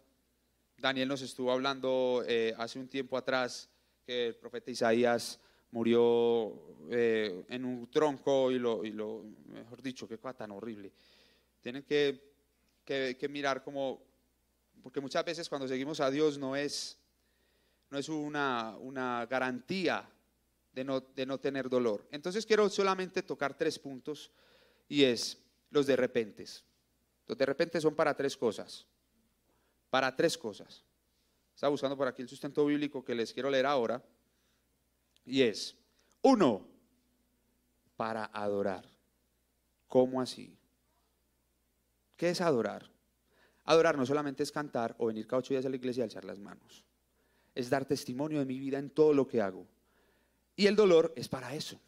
[0.76, 3.70] Daniel nos estuvo hablando eh, hace un tiempo atrás
[4.04, 10.06] que el profeta Isaías murió eh, en un tronco y lo, y lo, mejor dicho,
[10.06, 10.92] qué cosa tan horrible.
[11.62, 12.34] Tienen que,
[12.84, 14.13] que, mirar como,
[14.84, 16.96] porque muchas veces cuando seguimos a Dios no es,
[17.90, 20.08] no es una, una garantía
[20.72, 22.06] de no, de no tener dolor.
[22.12, 24.30] Entonces quiero solamente tocar tres puntos
[24.86, 26.64] y es los de repentes.
[27.26, 28.86] Los de repente son para tres cosas
[29.94, 30.82] para tres cosas.
[31.54, 34.02] Estaba buscando por aquí el sustento bíblico que les quiero leer ahora.
[35.24, 35.76] Y es,
[36.20, 36.66] uno,
[37.96, 38.84] para adorar.
[39.86, 40.58] ¿Cómo así?
[42.16, 42.90] ¿Qué es adorar?
[43.64, 46.24] Adorar no solamente es cantar o venir cada ocho días a la iglesia y alzar
[46.24, 46.84] las manos.
[47.54, 49.66] Es dar testimonio de mi vida en todo lo que hago.
[50.56, 51.80] Y el dolor es para eso.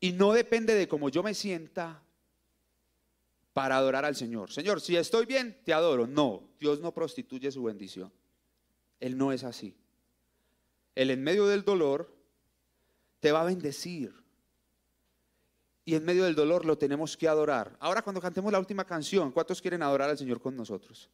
[0.00, 2.02] Y no depende de cómo yo me sienta
[3.52, 4.52] para adorar al Señor.
[4.52, 6.06] Señor, si estoy bien, te adoro.
[6.06, 8.12] No, Dios no prostituye su bendición.
[9.00, 9.74] Él no es así.
[10.94, 12.14] Él en medio del dolor
[13.18, 14.14] te va a bendecir.
[15.88, 17.74] Y en medio del dolor lo tenemos que adorar.
[17.80, 21.08] Ahora cuando cantemos la última canción, ¿cuántos quieren adorar al Señor con nosotros?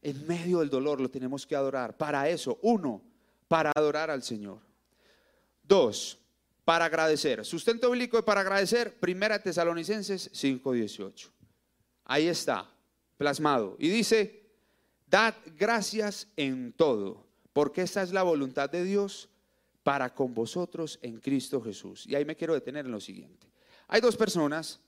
[0.00, 1.96] En medio del dolor lo tenemos que adorar.
[1.96, 3.02] Para eso, uno,
[3.48, 4.60] para adorar al Señor.
[5.60, 6.20] Dos,
[6.64, 7.44] para agradecer.
[7.44, 11.32] Sustento bíblico para agradecer, Primera Tesalonicenses 5:18.
[12.04, 12.70] Ahí está,
[13.16, 13.74] plasmado.
[13.80, 14.52] Y dice,
[15.04, 19.30] dad gracias en todo, porque esta es la voluntad de Dios
[19.82, 22.06] para con vosotros en Cristo Jesús.
[22.06, 23.52] Y ahí me quiero detener en lo siguiente.
[23.88, 24.80] Hay dos personas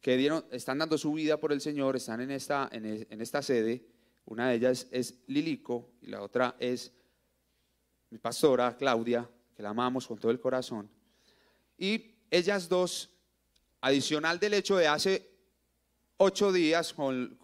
[0.00, 3.86] que están dando su vida por el Señor, están en esta, en, esta sede.
[4.24, 6.92] Una de ellas es Lilico y la otra es
[8.10, 10.90] mi pastora Claudia, que la amamos con todo el corazón.
[11.78, 13.10] Y ellas dos,
[13.80, 15.32] adicional del hecho de hace
[16.16, 17.38] ocho días con,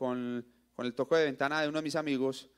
[0.79, 2.49] el toque de ventana de uno de mis amigos.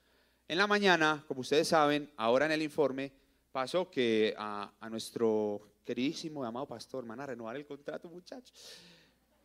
[0.49, 3.13] En la mañana, como ustedes saben, ahora en el informe
[3.53, 8.53] pasó que a, nuestro queridísimo y amado pastor, van a renovar el contrato, muchachos,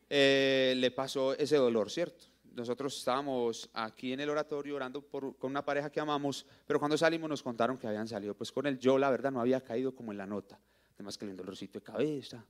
[0.10, 2.26] eh, le pasó ese dolor, ¿cierto?
[2.54, 6.98] Nosotros estábamos aquí en el oratorio orando por, con una pareja que amamos, pero cuando
[6.98, 8.34] salimos nos contaron que habían salido.
[8.34, 10.58] Pues con él yo, la verdad, no había caído como en la nota.
[10.94, 12.46] Además que el dolorcito de cabeza,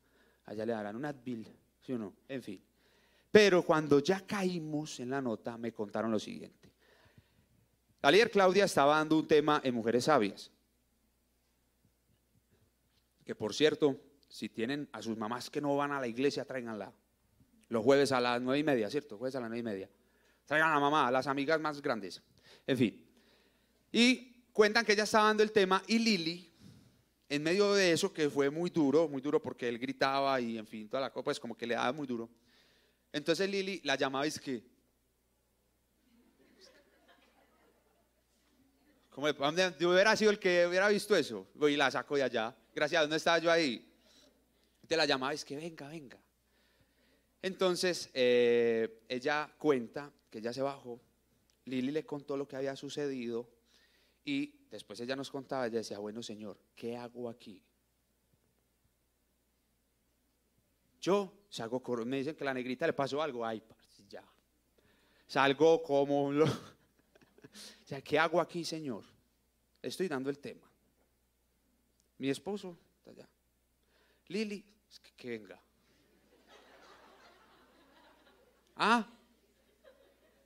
[0.45, 1.47] allá le darán un Advil,
[1.81, 2.13] ¿sí o no?
[2.27, 2.61] En fin.
[3.31, 6.71] Pero cuando ya caímos en la nota, me contaron lo siguiente.
[8.03, 10.51] Ayer Claudia estaba dando un tema en Mujeres Sabias.
[13.25, 16.93] Que por cierto, si tienen a sus mamás que no van a la iglesia, tráiganla.
[17.69, 19.17] Los jueves a las nueve y media, ¿cierto?
[19.17, 19.89] Jueves a las nueve y media.
[20.45, 22.21] Traigan a la mamá, a las amigas más grandes.
[22.67, 23.05] En fin.
[23.91, 26.51] Y cuentan que ella estaba dando el tema y Lili,
[27.27, 30.67] en medio de eso, que fue muy duro, muy duro porque él gritaba y en
[30.67, 32.29] fin, toda la cosa, pues como que le daba muy duro.
[33.11, 34.41] Entonces Lili la llamaba y es.
[39.09, 39.29] Como
[39.79, 41.47] yo hubiera sido el que hubiera visto eso.
[41.61, 42.55] Y la saco de allá.
[42.75, 43.89] Gracias no estaba yo ahí.
[44.85, 46.19] Te la llamaba es que venga, venga.
[47.41, 50.99] Entonces eh, ella cuenta que ella se bajó.
[51.63, 53.49] Lili le contó lo que había sucedido.
[54.25, 57.63] Y después ella nos contaba, ella decía, bueno Señor, ¿qué hago aquí?
[60.99, 63.63] Yo salgo, me dicen que la negrita le pasó algo, ay,
[64.09, 64.23] ya.
[65.27, 66.45] Salgo como lo...
[67.55, 69.05] O sea, ¿qué hago aquí, Señor?
[69.81, 70.69] Estoy dando el tema.
[72.17, 73.27] Mi esposo está allá.
[74.27, 74.63] Lili,
[75.15, 75.59] que, venga.
[78.77, 79.07] Ah,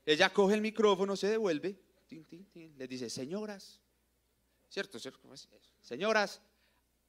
[0.06, 1.80] ella coge el micrófono, se devuelve,
[2.78, 3.80] le dice, señoras,
[4.70, 5.00] ¿cierto?
[5.00, 5.28] ¿cierto?
[5.82, 6.42] Señoras,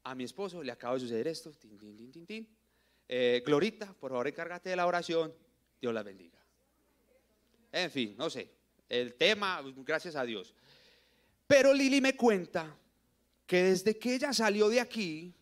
[0.03, 2.57] a mi esposo le acaba de suceder esto, tin, tin, tin, tin,
[3.09, 5.35] eh, Glorita, por favor, encárgate de la oración.
[5.81, 6.39] Dios la bendiga.
[7.73, 8.51] En fin, no sé.
[8.89, 10.55] El tema, gracias a Dios.
[11.47, 12.77] Pero Lili me cuenta
[13.51, 15.35] que desde que ella salió de aquí,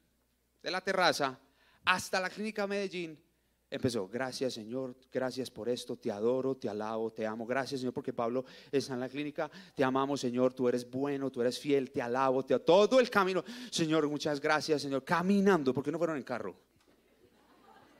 [0.63, 1.39] de la terraza,
[1.85, 3.23] hasta la clínica Medellín,
[3.69, 8.15] empezó, gracias Señor, gracias por esto, te adoro, te alabo, te amo, gracias Señor porque
[8.15, 12.01] Pablo está en la clínica, te amamos Señor, tú eres bueno, tú eres fiel, te
[12.01, 16.23] alabo, te todo el camino, Señor, muchas gracias Señor, caminando, ¿por qué no fueron en
[16.23, 16.57] carro?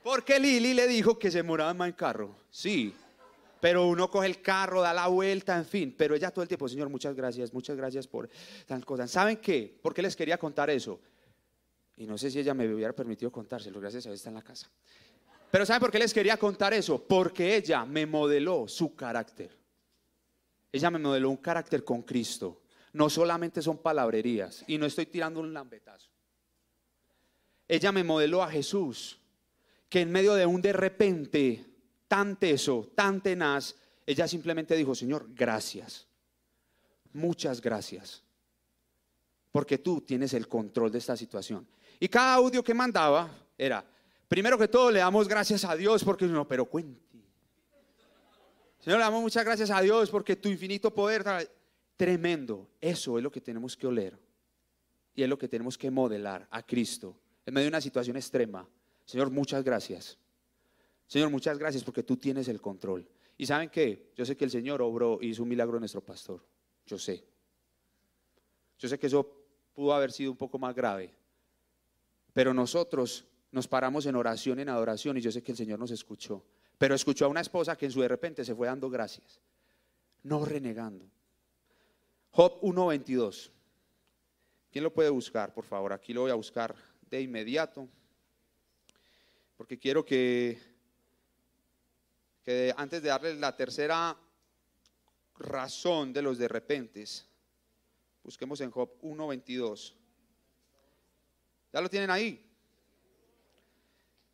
[0.01, 2.95] Porque Lili le dijo que se moraba en carro, sí,
[3.59, 6.67] pero uno coge el carro, da la vuelta, en fin, pero ella todo el tiempo,
[6.67, 8.29] Señor, muchas gracias, muchas gracias por
[8.65, 9.07] tal cosa.
[9.07, 9.77] ¿Saben qué?
[9.81, 10.99] ¿Por qué les quería contar eso?
[11.97, 14.41] Y no sé si ella me hubiera permitido contárselo, gracias a Dios está en la
[14.41, 14.69] casa.
[15.51, 17.03] Pero ¿saben por qué les quería contar eso?
[17.05, 19.57] Porque ella me modeló su carácter.
[20.71, 22.61] Ella me modeló un carácter con Cristo.
[22.93, 26.09] No solamente son palabrerías y no estoy tirando un lambetazo.
[27.67, 29.19] Ella me modeló a Jesús,
[29.89, 31.68] que en medio de un de repente
[32.09, 36.07] tan teso, tan tenaz, ella simplemente dijo, Señor, gracias.
[37.13, 38.23] Muchas gracias.
[39.51, 41.65] Porque tú tienes el control de esta situación.
[41.99, 43.85] Y cada audio que mandaba era,
[44.27, 46.99] primero que todo le damos gracias a Dios porque no, pero cuente.
[48.79, 51.23] Señor, le damos muchas gracias a Dios porque tu infinito poder,
[51.95, 52.67] tremendo.
[52.81, 54.17] Eso es lo que tenemos que oler.
[55.13, 58.67] Y es lo que tenemos que modelar a Cristo en medio de una situación extrema.
[59.05, 60.17] Señor, muchas gracias.
[61.09, 63.09] Señor, muchas gracias porque tú tienes el control.
[63.35, 66.01] Y saben qué, yo sé que el Señor obró y hizo un milagro en nuestro
[66.01, 66.45] pastor.
[66.85, 67.25] Yo sé.
[68.77, 69.27] Yo sé que eso
[69.73, 71.11] pudo haber sido un poco más grave.
[72.31, 75.89] Pero nosotros nos paramos en oración, en adoración, y yo sé que el Señor nos
[75.89, 76.45] escuchó.
[76.77, 79.41] Pero escuchó a una esposa que en su de repente se fue dando gracias,
[80.21, 81.09] no renegando.
[82.29, 83.49] Job 1.22.
[84.71, 85.91] ¿Quién lo puede buscar, por favor?
[85.91, 86.75] Aquí lo voy a buscar
[87.09, 87.89] de inmediato,
[89.57, 90.68] porque quiero que
[92.43, 94.17] que antes de darles la tercera
[95.37, 97.25] razón de los de repentes,
[98.23, 99.93] busquemos en Job 1.22.
[101.71, 102.45] ¿Ya lo tienen ahí?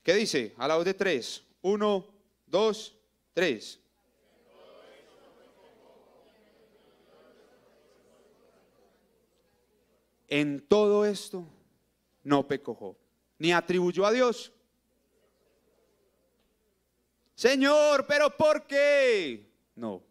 [0.03, 0.53] ¿Qué dice?
[0.57, 1.43] A la voz de tres.
[1.61, 2.07] Uno,
[2.45, 2.95] dos,
[3.33, 3.79] tres.
[10.27, 11.47] En todo esto
[12.23, 12.97] no pecó Job,
[13.37, 14.51] ni atribuyó a Dios
[17.45, 19.47] Señor, pero ¿por qué?
[19.75, 20.01] No.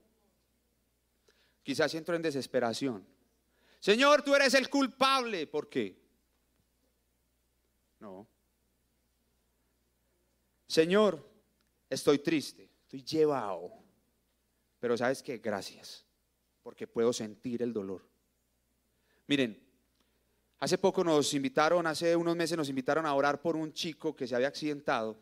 [1.64, 3.04] Quizás entro en desesperación.
[3.80, 5.48] Señor, tú eres el culpable.
[5.48, 6.00] ¿Por qué?
[7.98, 8.24] No.
[10.68, 11.28] Señor,
[11.90, 13.72] estoy triste, estoy llevado.
[14.78, 16.06] Pero sabes qué, gracias,
[16.62, 18.06] porque puedo sentir el dolor.
[19.26, 19.60] Miren,
[20.60, 24.28] hace poco nos invitaron, hace unos meses nos invitaron a orar por un chico que
[24.28, 25.18] se había accidentado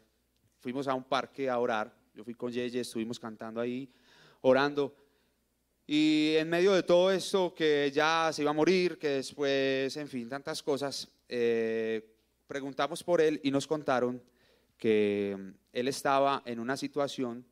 [0.63, 1.93] fuimos a un parque a orar.
[2.15, 3.91] Yo fui con Yeye, estuvimos cantando ahí,
[4.43, 4.95] orando.
[5.87, 10.09] Y en medio de todo esto, que ya se iba a morir, que después, en
[10.09, 12.15] fin, tantas cosas, eh,
[12.47, 14.23] preguntamos por él y nos contaron
[14.77, 17.47] que mm, él estaba en una situación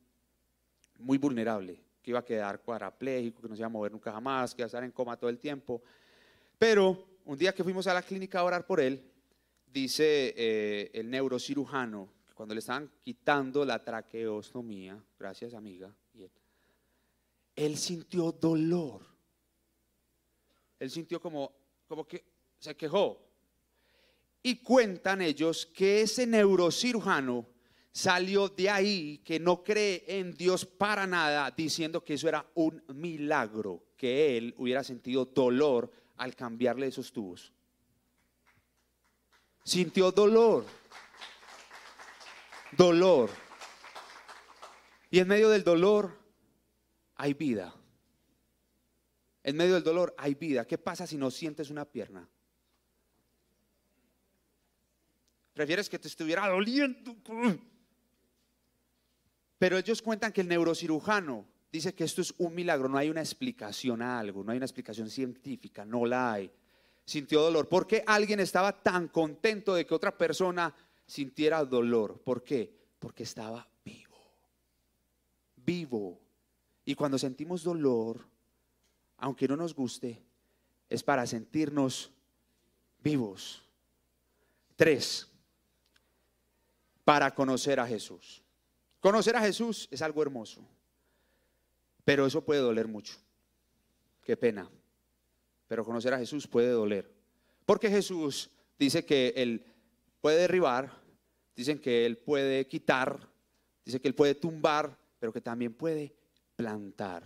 [0.98, 4.54] muy vulnerable, que iba a quedar cuadrapléjico, que no se iba a mover nunca jamás,
[4.54, 5.82] que iba a estar en coma todo el tiempo.
[6.58, 9.02] Pero un día que fuimos a la clínica a orar por él,
[9.66, 15.94] dice eh, el neurocirujano cuando le estaban quitando la traqueostomía, gracias amiga,
[17.54, 19.02] él, sintió dolor.
[20.78, 21.52] Él sintió como,
[21.86, 22.24] como que
[22.58, 23.20] se quejó.
[24.42, 27.46] Y cuentan ellos que ese neurocirujano
[27.92, 32.82] salió de ahí, que no cree en Dios para nada, diciendo que eso era un
[32.94, 37.52] milagro, que él hubiera sentido dolor al cambiarle esos tubos.
[39.62, 40.79] Sintió dolor
[42.76, 43.30] dolor.
[45.10, 46.18] Y en medio del dolor
[47.16, 47.74] hay vida.
[49.42, 50.66] En medio del dolor hay vida.
[50.66, 52.28] ¿Qué pasa si no sientes una pierna?
[55.52, 57.16] Prefieres que te estuviera doliendo.
[59.58, 63.20] Pero ellos cuentan que el neurocirujano dice que esto es un milagro, no hay una
[63.20, 66.50] explicación a algo, no hay una explicación científica, no la hay.
[67.04, 67.68] Sintió dolor.
[67.68, 70.74] ¿Por qué alguien estaba tan contento de que otra persona
[71.10, 72.20] sintiera dolor.
[72.20, 72.72] ¿Por qué?
[73.00, 74.16] Porque estaba vivo.
[75.56, 76.20] Vivo.
[76.84, 78.24] Y cuando sentimos dolor,
[79.16, 80.22] aunque no nos guste,
[80.88, 82.12] es para sentirnos
[83.02, 83.62] vivos.
[84.76, 85.28] Tres,
[87.04, 88.40] para conocer a Jesús.
[89.00, 90.64] Conocer a Jesús es algo hermoso,
[92.04, 93.16] pero eso puede doler mucho.
[94.22, 94.70] Qué pena.
[95.66, 97.10] Pero conocer a Jesús puede doler.
[97.66, 99.64] Porque Jesús dice que Él
[100.20, 100.99] puede derribar,
[101.54, 103.28] Dicen que Él puede quitar,
[103.84, 106.14] dice que Él puede tumbar, pero que también puede
[106.56, 107.22] plantar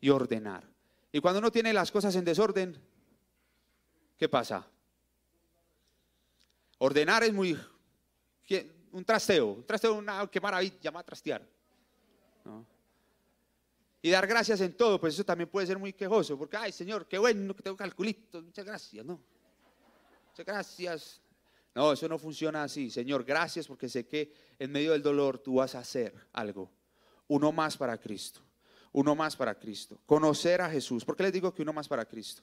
[0.00, 0.68] y ordenar.
[1.10, 2.76] Y cuando uno tiene las cosas en desorden,
[4.16, 4.66] ¿qué pasa?
[6.78, 7.58] Ordenar es muy...
[8.92, 11.46] Un trasteo, un trasteo, una, qué maravilla, llama trastear.
[14.02, 17.06] Y dar gracias en todo, pues eso también puede ser muy quejoso, porque, ay Señor,
[17.06, 19.18] qué bueno que tengo calculitos, muchas gracias, ¿no?
[20.28, 21.21] Muchas gracias.
[21.74, 22.90] No, eso no funciona así.
[22.90, 26.70] Señor, gracias porque sé que en medio del dolor tú vas a hacer algo.
[27.28, 28.40] Uno más para Cristo.
[28.92, 30.00] Uno más para Cristo.
[30.04, 31.04] Conocer a Jesús.
[31.04, 32.42] ¿Por qué les digo que uno más para Cristo?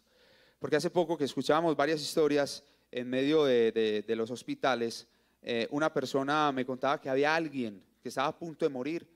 [0.57, 5.07] Porque hace poco que escuchábamos varias historias en medio de, los hospitales,
[5.41, 9.07] eh, una persona me contaba que había alguien que estaba a punto de morir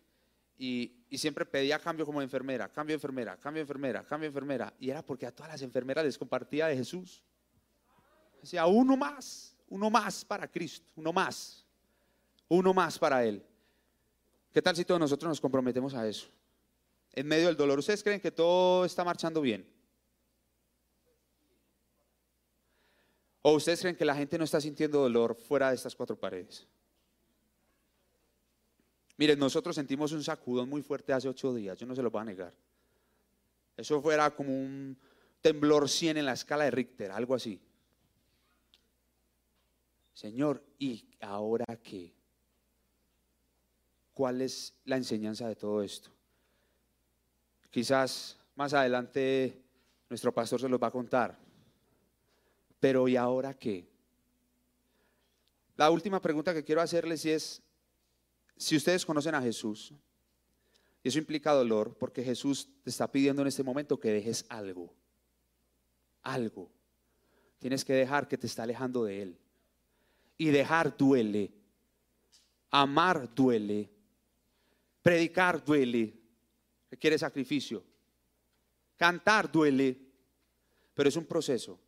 [0.57, 4.73] y, siempre pedía cambio como enfermera, cambio enfermera, cambio enfermera, cambio enfermera.
[4.79, 7.23] Y era porque a todas las enfermeras les compartía de Jesús.
[8.41, 11.65] Decía, uno más, uno más para Cristo, uno más,
[12.47, 13.43] uno más para Él.
[14.51, 16.27] ¿Qué tal si todos nosotros nos comprometemos a eso?
[17.11, 19.67] En medio del dolor, ¿ustedes creen que todo está marchando bien?
[23.41, 26.67] ¿O ustedes creen que la gente no está sintiendo dolor fuera de estas cuatro paredes?
[29.17, 32.21] Miren, nosotros sentimos un sacudón muy fuerte hace ocho días, yo no se lo voy
[32.21, 32.53] a negar.
[33.75, 34.95] Eso fuera como un
[35.41, 37.59] temblor 100 en la escala de Richter, algo así.
[40.13, 42.13] Señor, ¿y ahora qué?
[44.13, 46.11] ¿Cuál es la enseñanza de todo esto?
[47.71, 49.63] Quizás más adelante
[50.09, 51.37] nuestro pastor se los va a contar.
[52.79, 53.87] Pero ¿y ahora qué?
[55.75, 57.61] La última pregunta que quiero hacerles es,
[58.55, 59.93] si ustedes conocen a Jesús,
[61.01, 64.93] y eso implica dolor, porque Jesús te está pidiendo en este momento que dejes algo,
[66.21, 66.69] algo.
[67.57, 69.39] Tienes que dejar que te está alejando de Él.
[70.37, 71.51] Y dejar duele,
[72.71, 73.89] amar duele,
[75.01, 76.13] predicar duele,
[76.89, 77.83] requiere sacrificio,
[78.97, 79.97] cantar duele,
[80.93, 81.79] pero es un proceso.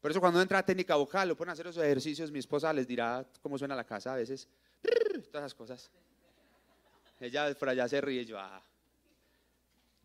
[0.00, 2.86] Por eso cuando entra a técnica vocal, lo a hacer esos ejercicios, mi esposa les
[2.86, 4.48] dirá cómo suena la casa a veces
[5.30, 5.90] todas esas cosas.
[7.20, 8.62] Ella por allá se ríe, yo, ah.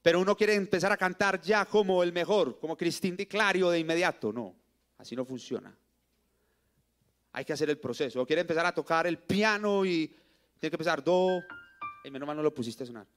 [0.02, 3.80] Pero uno quiere empezar a cantar ya como el mejor, como Cristín Di Clario de
[3.80, 4.32] inmediato.
[4.32, 4.56] No,
[4.98, 5.76] así no funciona.
[7.32, 8.22] Hay que hacer el proceso.
[8.22, 10.08] O quiere empezar a tocar el piano y
[10.60, 11.42] tiene que empezar do.
[12.04, 13.08] Y menos mal no lo pusiste a sonar.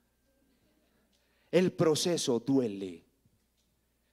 [1.50, 3.04] El proceso duele.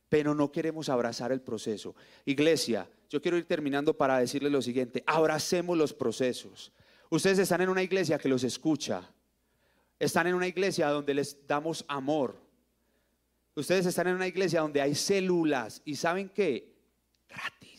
[0.07, 1.95] Pero no queremos abrazar el proceso.
[2.25, 5.03] Iglesia, yo quiero ir terminando para decirle lo siguiente.
[5.05, 6.71] Abracemos los procesos.
[7.09, 9.09] Ustedes están en una iglesia que los escucha.
[9.97, 12.39] Están en una iglesia donde les damos amor.
[13.55, 16.73] Ustedes están en una iglesia donde hay células y saben qué?
[17.27, 17.78] Gratis.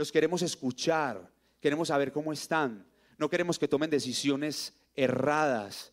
[0.00, 1.30] Los queremos escuchar,
[1.60, 2.86] queremos saber cómo están.
[3.18, 5.92] No queremos que tomen decisiones erradas.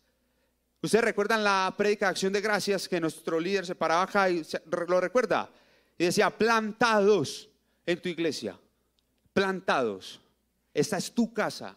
[0.80, 4.42] Ustedes recuerdan la prédica de acción de gracias que nuestro líder se paraba acá y
[4.70, 5.50] lo recuerda
[5.98, 7.50] y decía plantados
[7.84, 8.58] en tu iglesia,
[9.34, 10.22] plantados.
[10.72, 11.76] Esta es tu casa.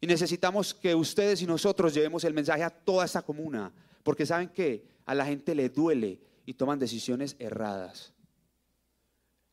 [0.00, 3.72] Y necesitamos que ustedes y nosotros llevemos el mensaje a toda esta comuna.
[4.04, 8.12] Porque saben que a la gente le duele y toman decisiones erradas.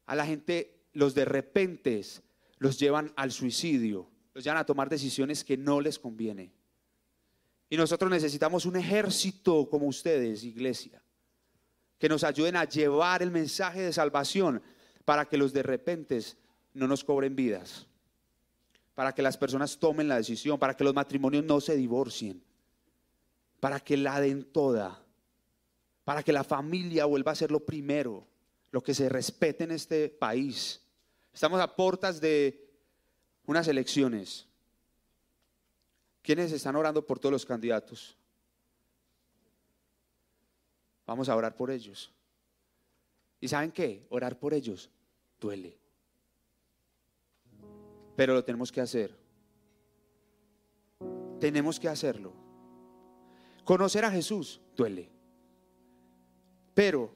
[0.06, 2.02] A la gente los de repente
[2.58, 6.52] los llevan al suicidio, los llevan a tomar decisiones que no les conviene.
[7.70, 11.02] Y nosotros necesitamos un ejército como ustedes, iglesia,
[11.98, 14.62] que nos ayuden a llevar el mensaje de salvación
[15.06, 16.20] para que los de repente
[16.74, 17.88] no nos cobren vidas
[19.02, 22.44] para que las personas tomen la decisión, para que los matrimonios no se divorcien,
[23.60, 25.04] para que la den toda,
[26.04, 28.28] para que la familia vuelva a ser lo primero,
[28.72, 30.81] lo que se respete en este país.
[31.34, 32.70] Estamos a puertas de
[33.46, 34.48] unas elecciones.
[36.22, 38.16] ¿Quiénes están orando por todos los candidatos?
[41.06, 42.12] Vamos a orar por ellos.
[43.40, 44.06] ¿Y saben qué?
[44.10, 44.90] Orar por ellos
[45.40, 45.82] duele
[48.22, 49.18] pero lo tenemos que hacer.
[51.40, 52.34] Tenemos que hacerlo.
[53.64, 55.10] Conocer a Jesús duele,
[56.76, 57.12] pero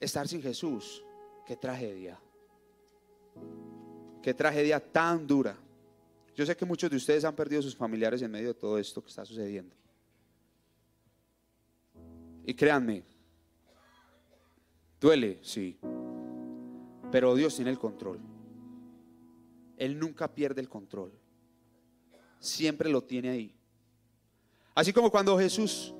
[0.00, 1.04] estar sin Jesús,
[1.46, 2.18] qué tragedia.
[4.22, 5.56] Qué tragedia tan dura.
[6.34, 9.02] Yo sé que muchos de ustedes han perdido sus familiares en medio de todo esto
[9.02, 9.74] que está sucediendo.
[12.46, 13.04] Y créanme,
[15.00, 15.78] duele, sí,
[17.10, 18.18] pero Dios tiene el control.
[19.76, 21.12] Él nunca pierde el control.
[22.38, 23.54] Siempre lo tiene ahí.
[24.74, 25.94] Así como cuando Jesús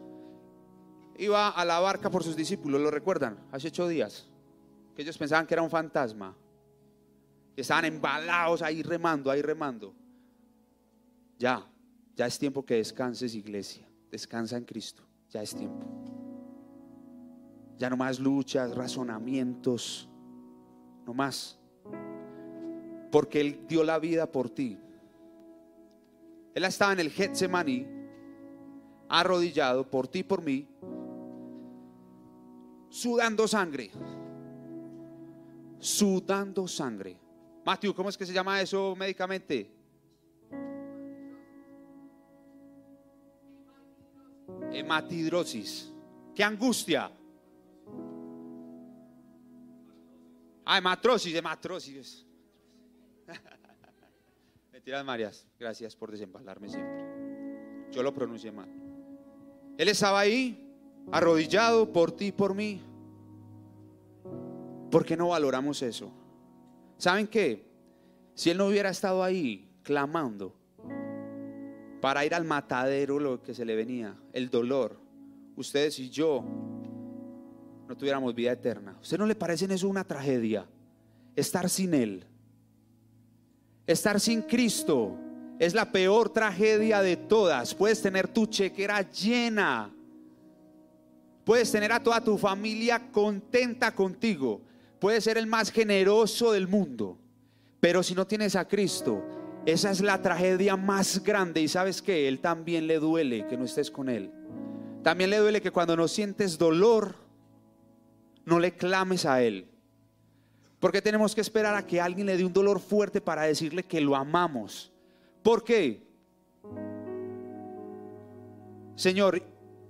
[1.17, 3.39] iba a la barca por sus discípulos, ¿lo recuerdan?
[3.53, 4.29] Hace ocho días,
[4.95, 6.37] que ellos pensaban que era un fantasma.
[7.57, 9.95] Estaban embalados ahí remando, ahí remando.
[11.39, 11.67] Ya,
[12.17, 13.89] ya es tiempo que descanses iglesia.
[14.11, 15.03] Descansa en Cristo.
[15.31, 15.87] Ya es tiempo.
[17.77, 20.09] Ya no más luchas, razonamientos,
[21.05, 21.59] no más.
[23.11, 24.79] Porque Él dio la vida por ti.
[26.55, 27.87] Él estaba en el Getsemaní,
[29.09, 30.69] arrodillado por ti y por mí,
[32.89, 33.91] sudando sangre.
[35.81, 37.24] Sudando sangre.
[37.65, 39.71] Matthew, ¿cómo es que se llama eso médicamente?
[44.71, 45.91] Hematidrosis.
[46.35, 47.11] ¿Qué angustia?
[50.67, 52.27] Ah, hematrosis, hematrosis.
[54.73, 55.47] Mentiras, Marias.
[55.59, 57.91] Gracias por desembalarme siempre.
[57.93, 58.69] Yo lo pronuncié mal.
[59.79, 60.69] Él estaba ahí,
[61.13, 62.83] arrodillado por ti y por mí.
[64.91, 66.13] ¿Por qué no valoramos eso?
[66.99, 67.65] ¿Saben qué?
[68.35, 70.55] Si Él no hubiera estado ahí clamando
[72.01, 74.99] para ir al matadero lo que se le venía, el dolor,
[75.57, 76.45] ustedes y yo
[77.89, 78.97] no tuviéramos vida eterna.
[79.01, 80.67] ¿Usted no le parece eso una tragedia?
[81.37, 82.27] Estar sin Él.
[83.87, 85.17] Estar sin Cristo
[85.59, 87.75] es la peor tragedia de todas.
[87.75, 89.93] Puedes tener tu chequera llena.
[91.45, 94.63] Puedes tener a toda tu familia contenta contigo.
[95.05, 97.19] Puedes ser el más generoso del mundo.
[97.79, 99.23] Pero si no tienes a Cristo,
[99.67, 101.61] esa es la tragedia más grande.
[101.61, 104.31] Y sabes que Él también le duele que no estés con Él.
[105.03, 107.17] También le duele que cuando no sientes dolor,
[108.47, 109.69] no le clames a Él.
[110.81, 114.01] Porque tenemos que esperar a que alguien le dé un dolor fuerte para decirle que
[114.01, 114.91] lo amamos.
[115.43, 116.03] ¿Por qué?
[118.97, 119.43] Señor,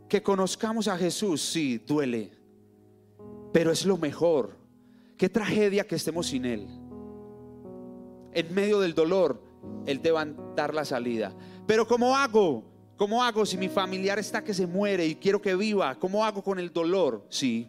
[0.08, 2.32] que conozcamos a Jesús, sí, duele,
[3.52, 4.63] pero es lo mejor.
[5.16, 6.68] Qué tragedia que estemos sin Él.
[8.32, 9.42] En medio del dolor,
[9.86, 11.34] Él te va a dar la salida.
[11.66, 12.64] Pero ¿cómo hago?
[12.96, 15.94] ¿Cómo hago si mi familiar está que se muere y quiero que viva?
[15.96, 17.26] ¿Cómo hago con el dolor?
[17.28, 17.68] Sí,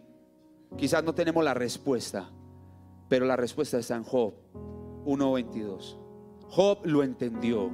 [0.76, 2.30] quizás no tenemos la respuesta,
[3.08, 4.34] pero la respuesta está en Job
[5.04, 5.98] 1.22.
[6.48, 7.70] Job lo entendió.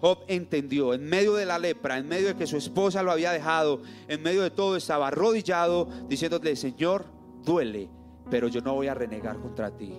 [0.00, 3.32] Job entendió, en medio de la lepra, en medio de que su esposa lo había
[3.32, 7.06] dejado, en medio de todo estaba arrodillado diciéndole, Señor,
[7.44, 7.88] duele,
[8.30, 9.94] pero yo no voy a renegar contra ti.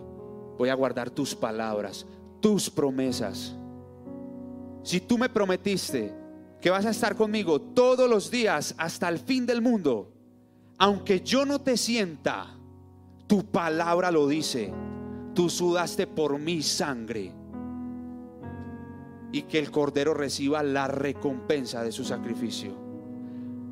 [0.58, 2.06] Voy a guardar tus palabras,
[2.40, 3.56] tus promesas.
[4.84, 6.14] Si tú me prometiste
[6.62, 10.12] que vas a estar conmigo todos los días hasta el fin del mundo,
[10.78, 12.56] aunque yo no te sienta,
[13.28, 14.74] tu palabra lo dice.
[15.34, 17.34] Tú sudaste por mi sangre.
[19.32, 22.74] Y que el Cordero reciba la recompensa de su sacrificio.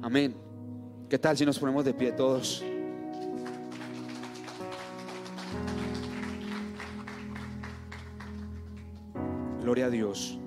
[0.01, 0.35] Amén.
[1.09, 2.63] ¿Qué tal si nos ponemos de pie todos?
[9.73, 10.37] Gloria a Dios.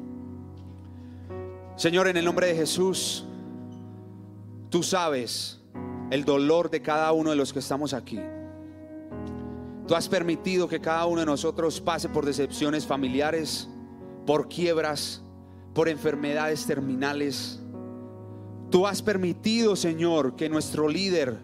[1.74, 3.24] Señor, en el nombre de Jesús,
[4.70, 5.61] tú sabes
[6.12, 8.20] el dolor de cada uno de los que estamos aquí.
[9.89, 13.68] Tú has permitido que cada uno de nosotros pase por decepciones familiares,
[14.27, 15.24] por quiebras,
[15.74, 17.59] por enfermedades terminales.
[18.70, 21.37] Tú has permitido, Señor, que nuestro líder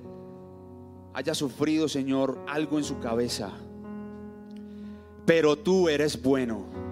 [1.14, 3.51] haya sufrido, Señor, algo en su cabeza.
[5.26, 6.91] Pero tú eres bueno.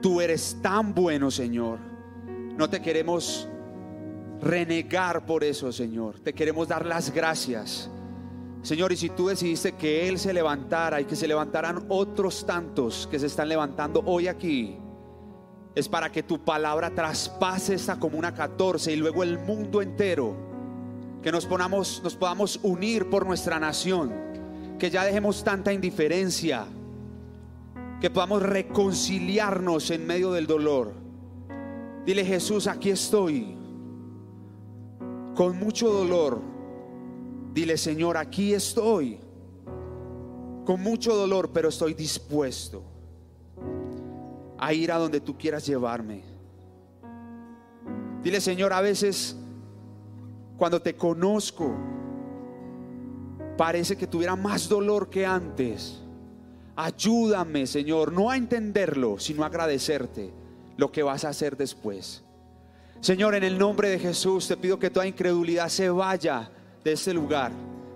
[0.00, 1.78] Tú eres tan bueno, Señor.
[2.56, 3.48] No te queremos
[4.40, 6.20] renegar por eso, Señor.
[6.20, 7.90] Te queremos dar las gracias.
[8.62, 13.06] Señor, y si tú decidiste que Él se levantara y que se levantaran otros tantos
[13.10, 14.76] que se están levantando hoy aquí,
[15.76, 20.34] es para que tu palabra traspase esta comuna 14 y luego el mundo entero,
[21.22, 24.12] que nos, ponamos, nos podamos unir por nuestra nación,
[24.78, 26.66] que ya dejemos tanta indiferencia,
[28.00, 30.92] que podamos reconciliarnos en medio del dolor.
[32.04, 33.56] Dile Jesús, aquí estoy
[35.34, 36.40] con mucho dolor,
[37.52, 39.18] dile Señor, aquí estoy,
[40.64, 42.82] con mucho dolor, pero estoy dispuesto
[44.58, 46.22] a ir a donde tú quieras llevarme.
[48.22, 49.36] Dile Señor, a veces
[50.56, 51.74] cuando te conozco,
[53.58, 56.02] parece que tuviera más dolor que antes.
[56.76, 60.30] Ayúdame, Señor, no a entenderlo, sino a agradecerte
[60.76, 62.22] lo que vas a hacer después.
[63.00, 66.50] Señor, en el nombre de Jesús te pido que toda incredulidad se vaya
[66.84, 67.52] de este lugar,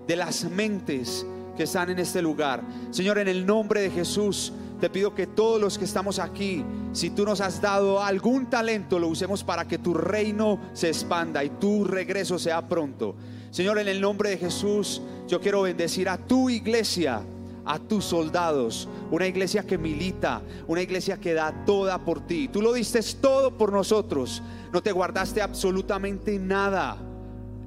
[0.07, 1.25] de las mentes
[1.55, 2.63] que están en este lugar.
[2.89, 7.11] Señor, en el nombre de Jesús te pido que todos los que estamos aquí, si
[7.11, 11.49] tú nos has dado algún talento, lo usemos para que tu reino se expanda y
[11.51, 13.15] tu regreso sea pronto.
[13.51, 17.21] Señor, en el nombre de Jesús, yo quiero bendecir a tu iglesia
[17.65, 22.47] a tus soldados, una iglesia que milita, una iglesia que da toda por ti.
[22.47, 24.41] Tú lo diste todo por nosotros,
[24.71, 26.97] no te guardaste absolutamente nada.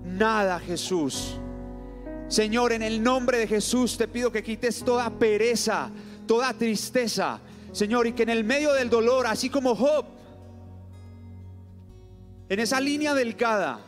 [0.04, 1.36] nada, Jesús.
[2.28, 5.90] Señor, en el nombre de Jesús te pido que quites toda pereza,
[6.26, 7.40] toda tristeza,
[7.72, 10.04] Señor, y que en el medio del dolor, así como Job,
[12.48, 13.80] en esa línea delgada,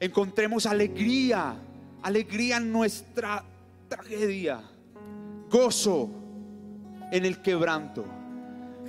[0.00, 1.56] encontremos alegría,
[2.02, 3.44] alegría en nuestra
[3.88, 4.60] tragedia,
[5.50, 6.10] gozo
[7.12, 8.04] en el quebranto.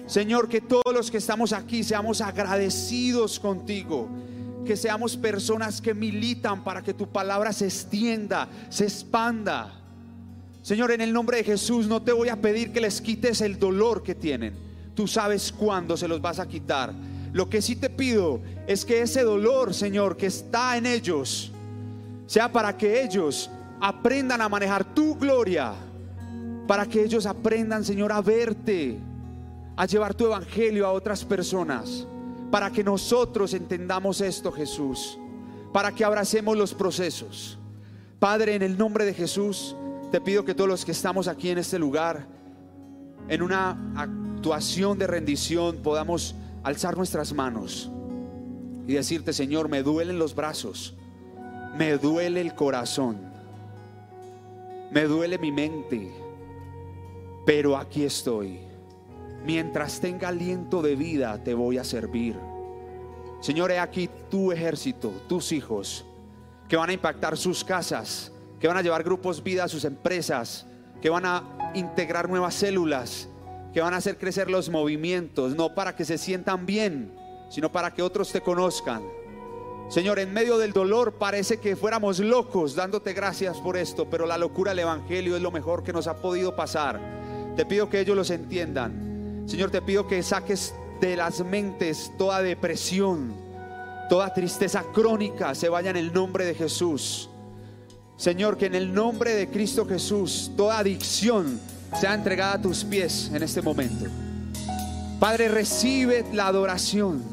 [0.05, 4.09] Señor, que todos los que estamos aquí seamos agradecidos contigo,
[4.65, 9.73] que seamos personas que militan para que tu palabra se extienda, se expanda.
[10.61, 13.59] Señor, en el nombre de Jesús no te voy a pedir que les quites el
[13.59, 14.53] dolor que tienen.
[14.95, 16.93] Tú sabes cuándo se los vas a quitar.
[17.33, 21.51] Lo que sí te pido es que ese dolor, Señor, que está en ellos,
[22.25, 25.73] sea para que ellos aprendan a manejar tu gloria,
[26.67, 28.99] para que ellos aprendan, Señor, a verte,
[29.75, 32.05] a llevar tu evangelio a otras personas,
[32.51, 35.17] para que nosotros entendamos esto, Jesús,
[35.71, 37.57] para que abracemos los procesos.
[38.19, 39.75] Padre, en el nombre de Jesús,
[40.11, 42.25] te pido que todos los que estamos aquí en este lugar,
[43.29, 47.91] en una actuación de rendición, podamos alzar nuestras manos
[48.87, 50.95] y decirte, Señor, me duelen los brazos,
[51.77, 53.26] me duele el corazón,
[54.91, 56.11] me duele mi mente,
[57.45, 58.59] pero aquí estoy.
[59.45, 62.35] Mientras tenga aliento de vida, te voy a servir.
[63.39, 66.05] Señor, he aquí tu ejército, tus hijos,
[66.67, 70.65] que van a impactar sus casas, que van a llevar grupos vida a sus empresas,
[71.01, 73.29] que van a integrar nuevas células,
[73.73, 77.13] que van a hacer crecer los movimientos, no para que se sientan bien,
[77.49, 79.03] sino para que otros te conozcan.
[79.89, 84.37] Señor, en medio del dolor parece que fuéramos locos dándote gracias por esto, pero la
[84.37, 86.99] locura del Evangelio es lo mejor que nos ha podido pasar.
[87.55, 89.45] Te pido que ellos los entiendan.
[89.47, 93.33] Señor, te pido que saques de las mentes toda depresión,
[94.09, 97.29] toda tristeza crónica, se vaya en el nombre de Jesús.
[98.17, 101.61] Señor, que en el nombre de Cristo Jesús, toda adicción
[101.99, 104.05] sea entregada a tus pies en este momento.
[105.17, 107.23] Padre, recibe la adoración.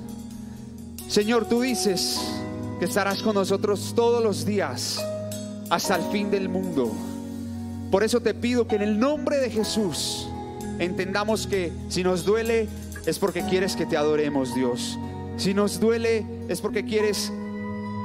[1.08, 2.20] Señor, tú dices
[2.78, 5.04] que estarás con nosotros todos los días
[5.70, 6.92] hasta el fin del mundo.
[7.90, 10.26] Por eso te pido que en el nombre de Jesús
[10.78, 12.68] entendamos que si nos duele
[13.06, 14.98] es porque quieres que te adoremos, Dios.
[15.36, 17.32] Si nos duele es porque quieres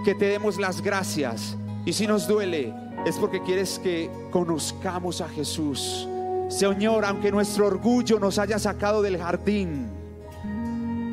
[0.06, 1.56] que te demos las gracias.
[1.86, 2.74] Y si nos duele
[3.06, 6.08] es porque quieres que conozcamos a Jesús.
[6.50, 9.88] Señor, aunque nuestro orgullo nos haya sacado del jardín,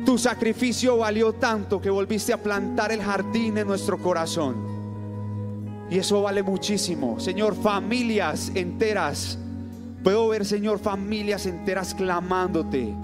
[0.07, 4.55] tu sacrificio valió tanto que volviste a plantar el jardín en nuestro corazón.
[5.89, 7.19] Y eso vale muchísimo.
[7.19, 9.37] Señor, familias enteras.
[10.05, 12.95] Puedo ver, Señor, familias enteras clamándote.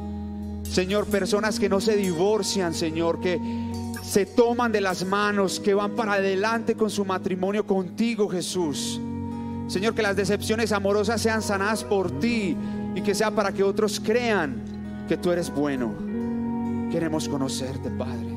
[0.64, 3.38] Señor, personas que no se divorcian, Señor, que
[4.02, 9.02] se toman de las manos, que van para adelante con su matrimonio contigo, Jesús.
[9.68, 12.56] Señor, que las decepciones amorosas sean sanadas por ti
[12.96, 14.56] y que sea para que otros crean
[15.10, 16.13] que tú eres bueno.
[16.94, 18.36] Queremos conocerte, Padre.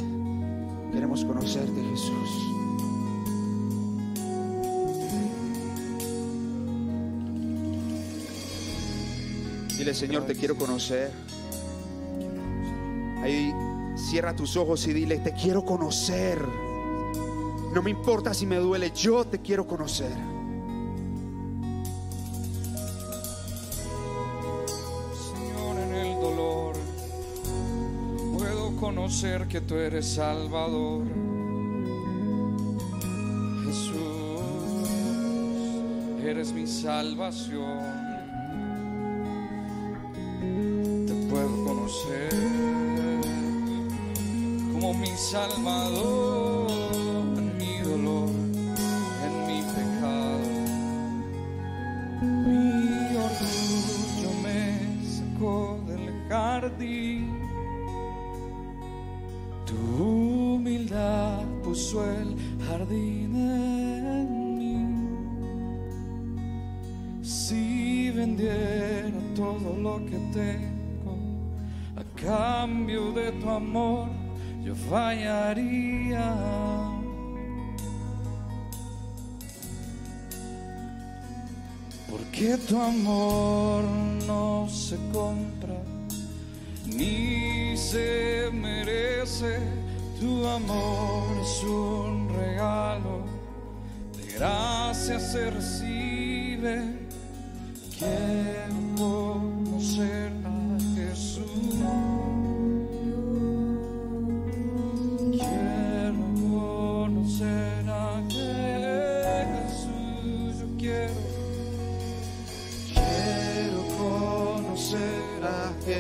[0.90, 2.30] Queremos conocerte, Jesús.
[9.76, 11.10] Dile, Señor, te quiero conocer.
[13.22, 13.52] Ahí
[13.94, 16.40] cierra tus ojos y dile, te quiero conocer.
[17.74, 20.16] No me importa si me duele, yo te quiero conocer.
[29.16, 31.06] Conocer que tú eres Salvador.
[33.64, 34.90] Jesús,
[36.22, 37.80] eres mi salvación.
[41.06, 42.28] Te puedo conocer
[44.74, 46.45] como mi Salvador
[69.66, 71.18] todo lo que tengo
[71.96, 74.08] a cambio de tu amor,
[74.62, 76.34] yo fallaría.
[82.08, 83.82] Porque tu amor
[84.26, 85.82] no se compra
[86.86, 89.58] ni se merece.
[90.20, 93.24] Tu amor es un regalo,
[94.16, 97.06] de gracia se recibe.
[97.98, 99.55] Quiero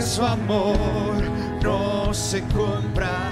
[0.00, 1.22] Su amor
[1.62, 3.30] no se compra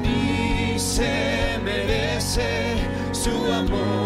[0.00, 2.76] ni se merece.
[3.12, 4.05] Su amor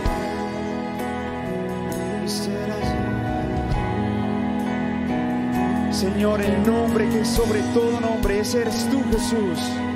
[6.01, 9.90] Señor, el nombre que sobre todo nombre, ese eres tú, Jesús.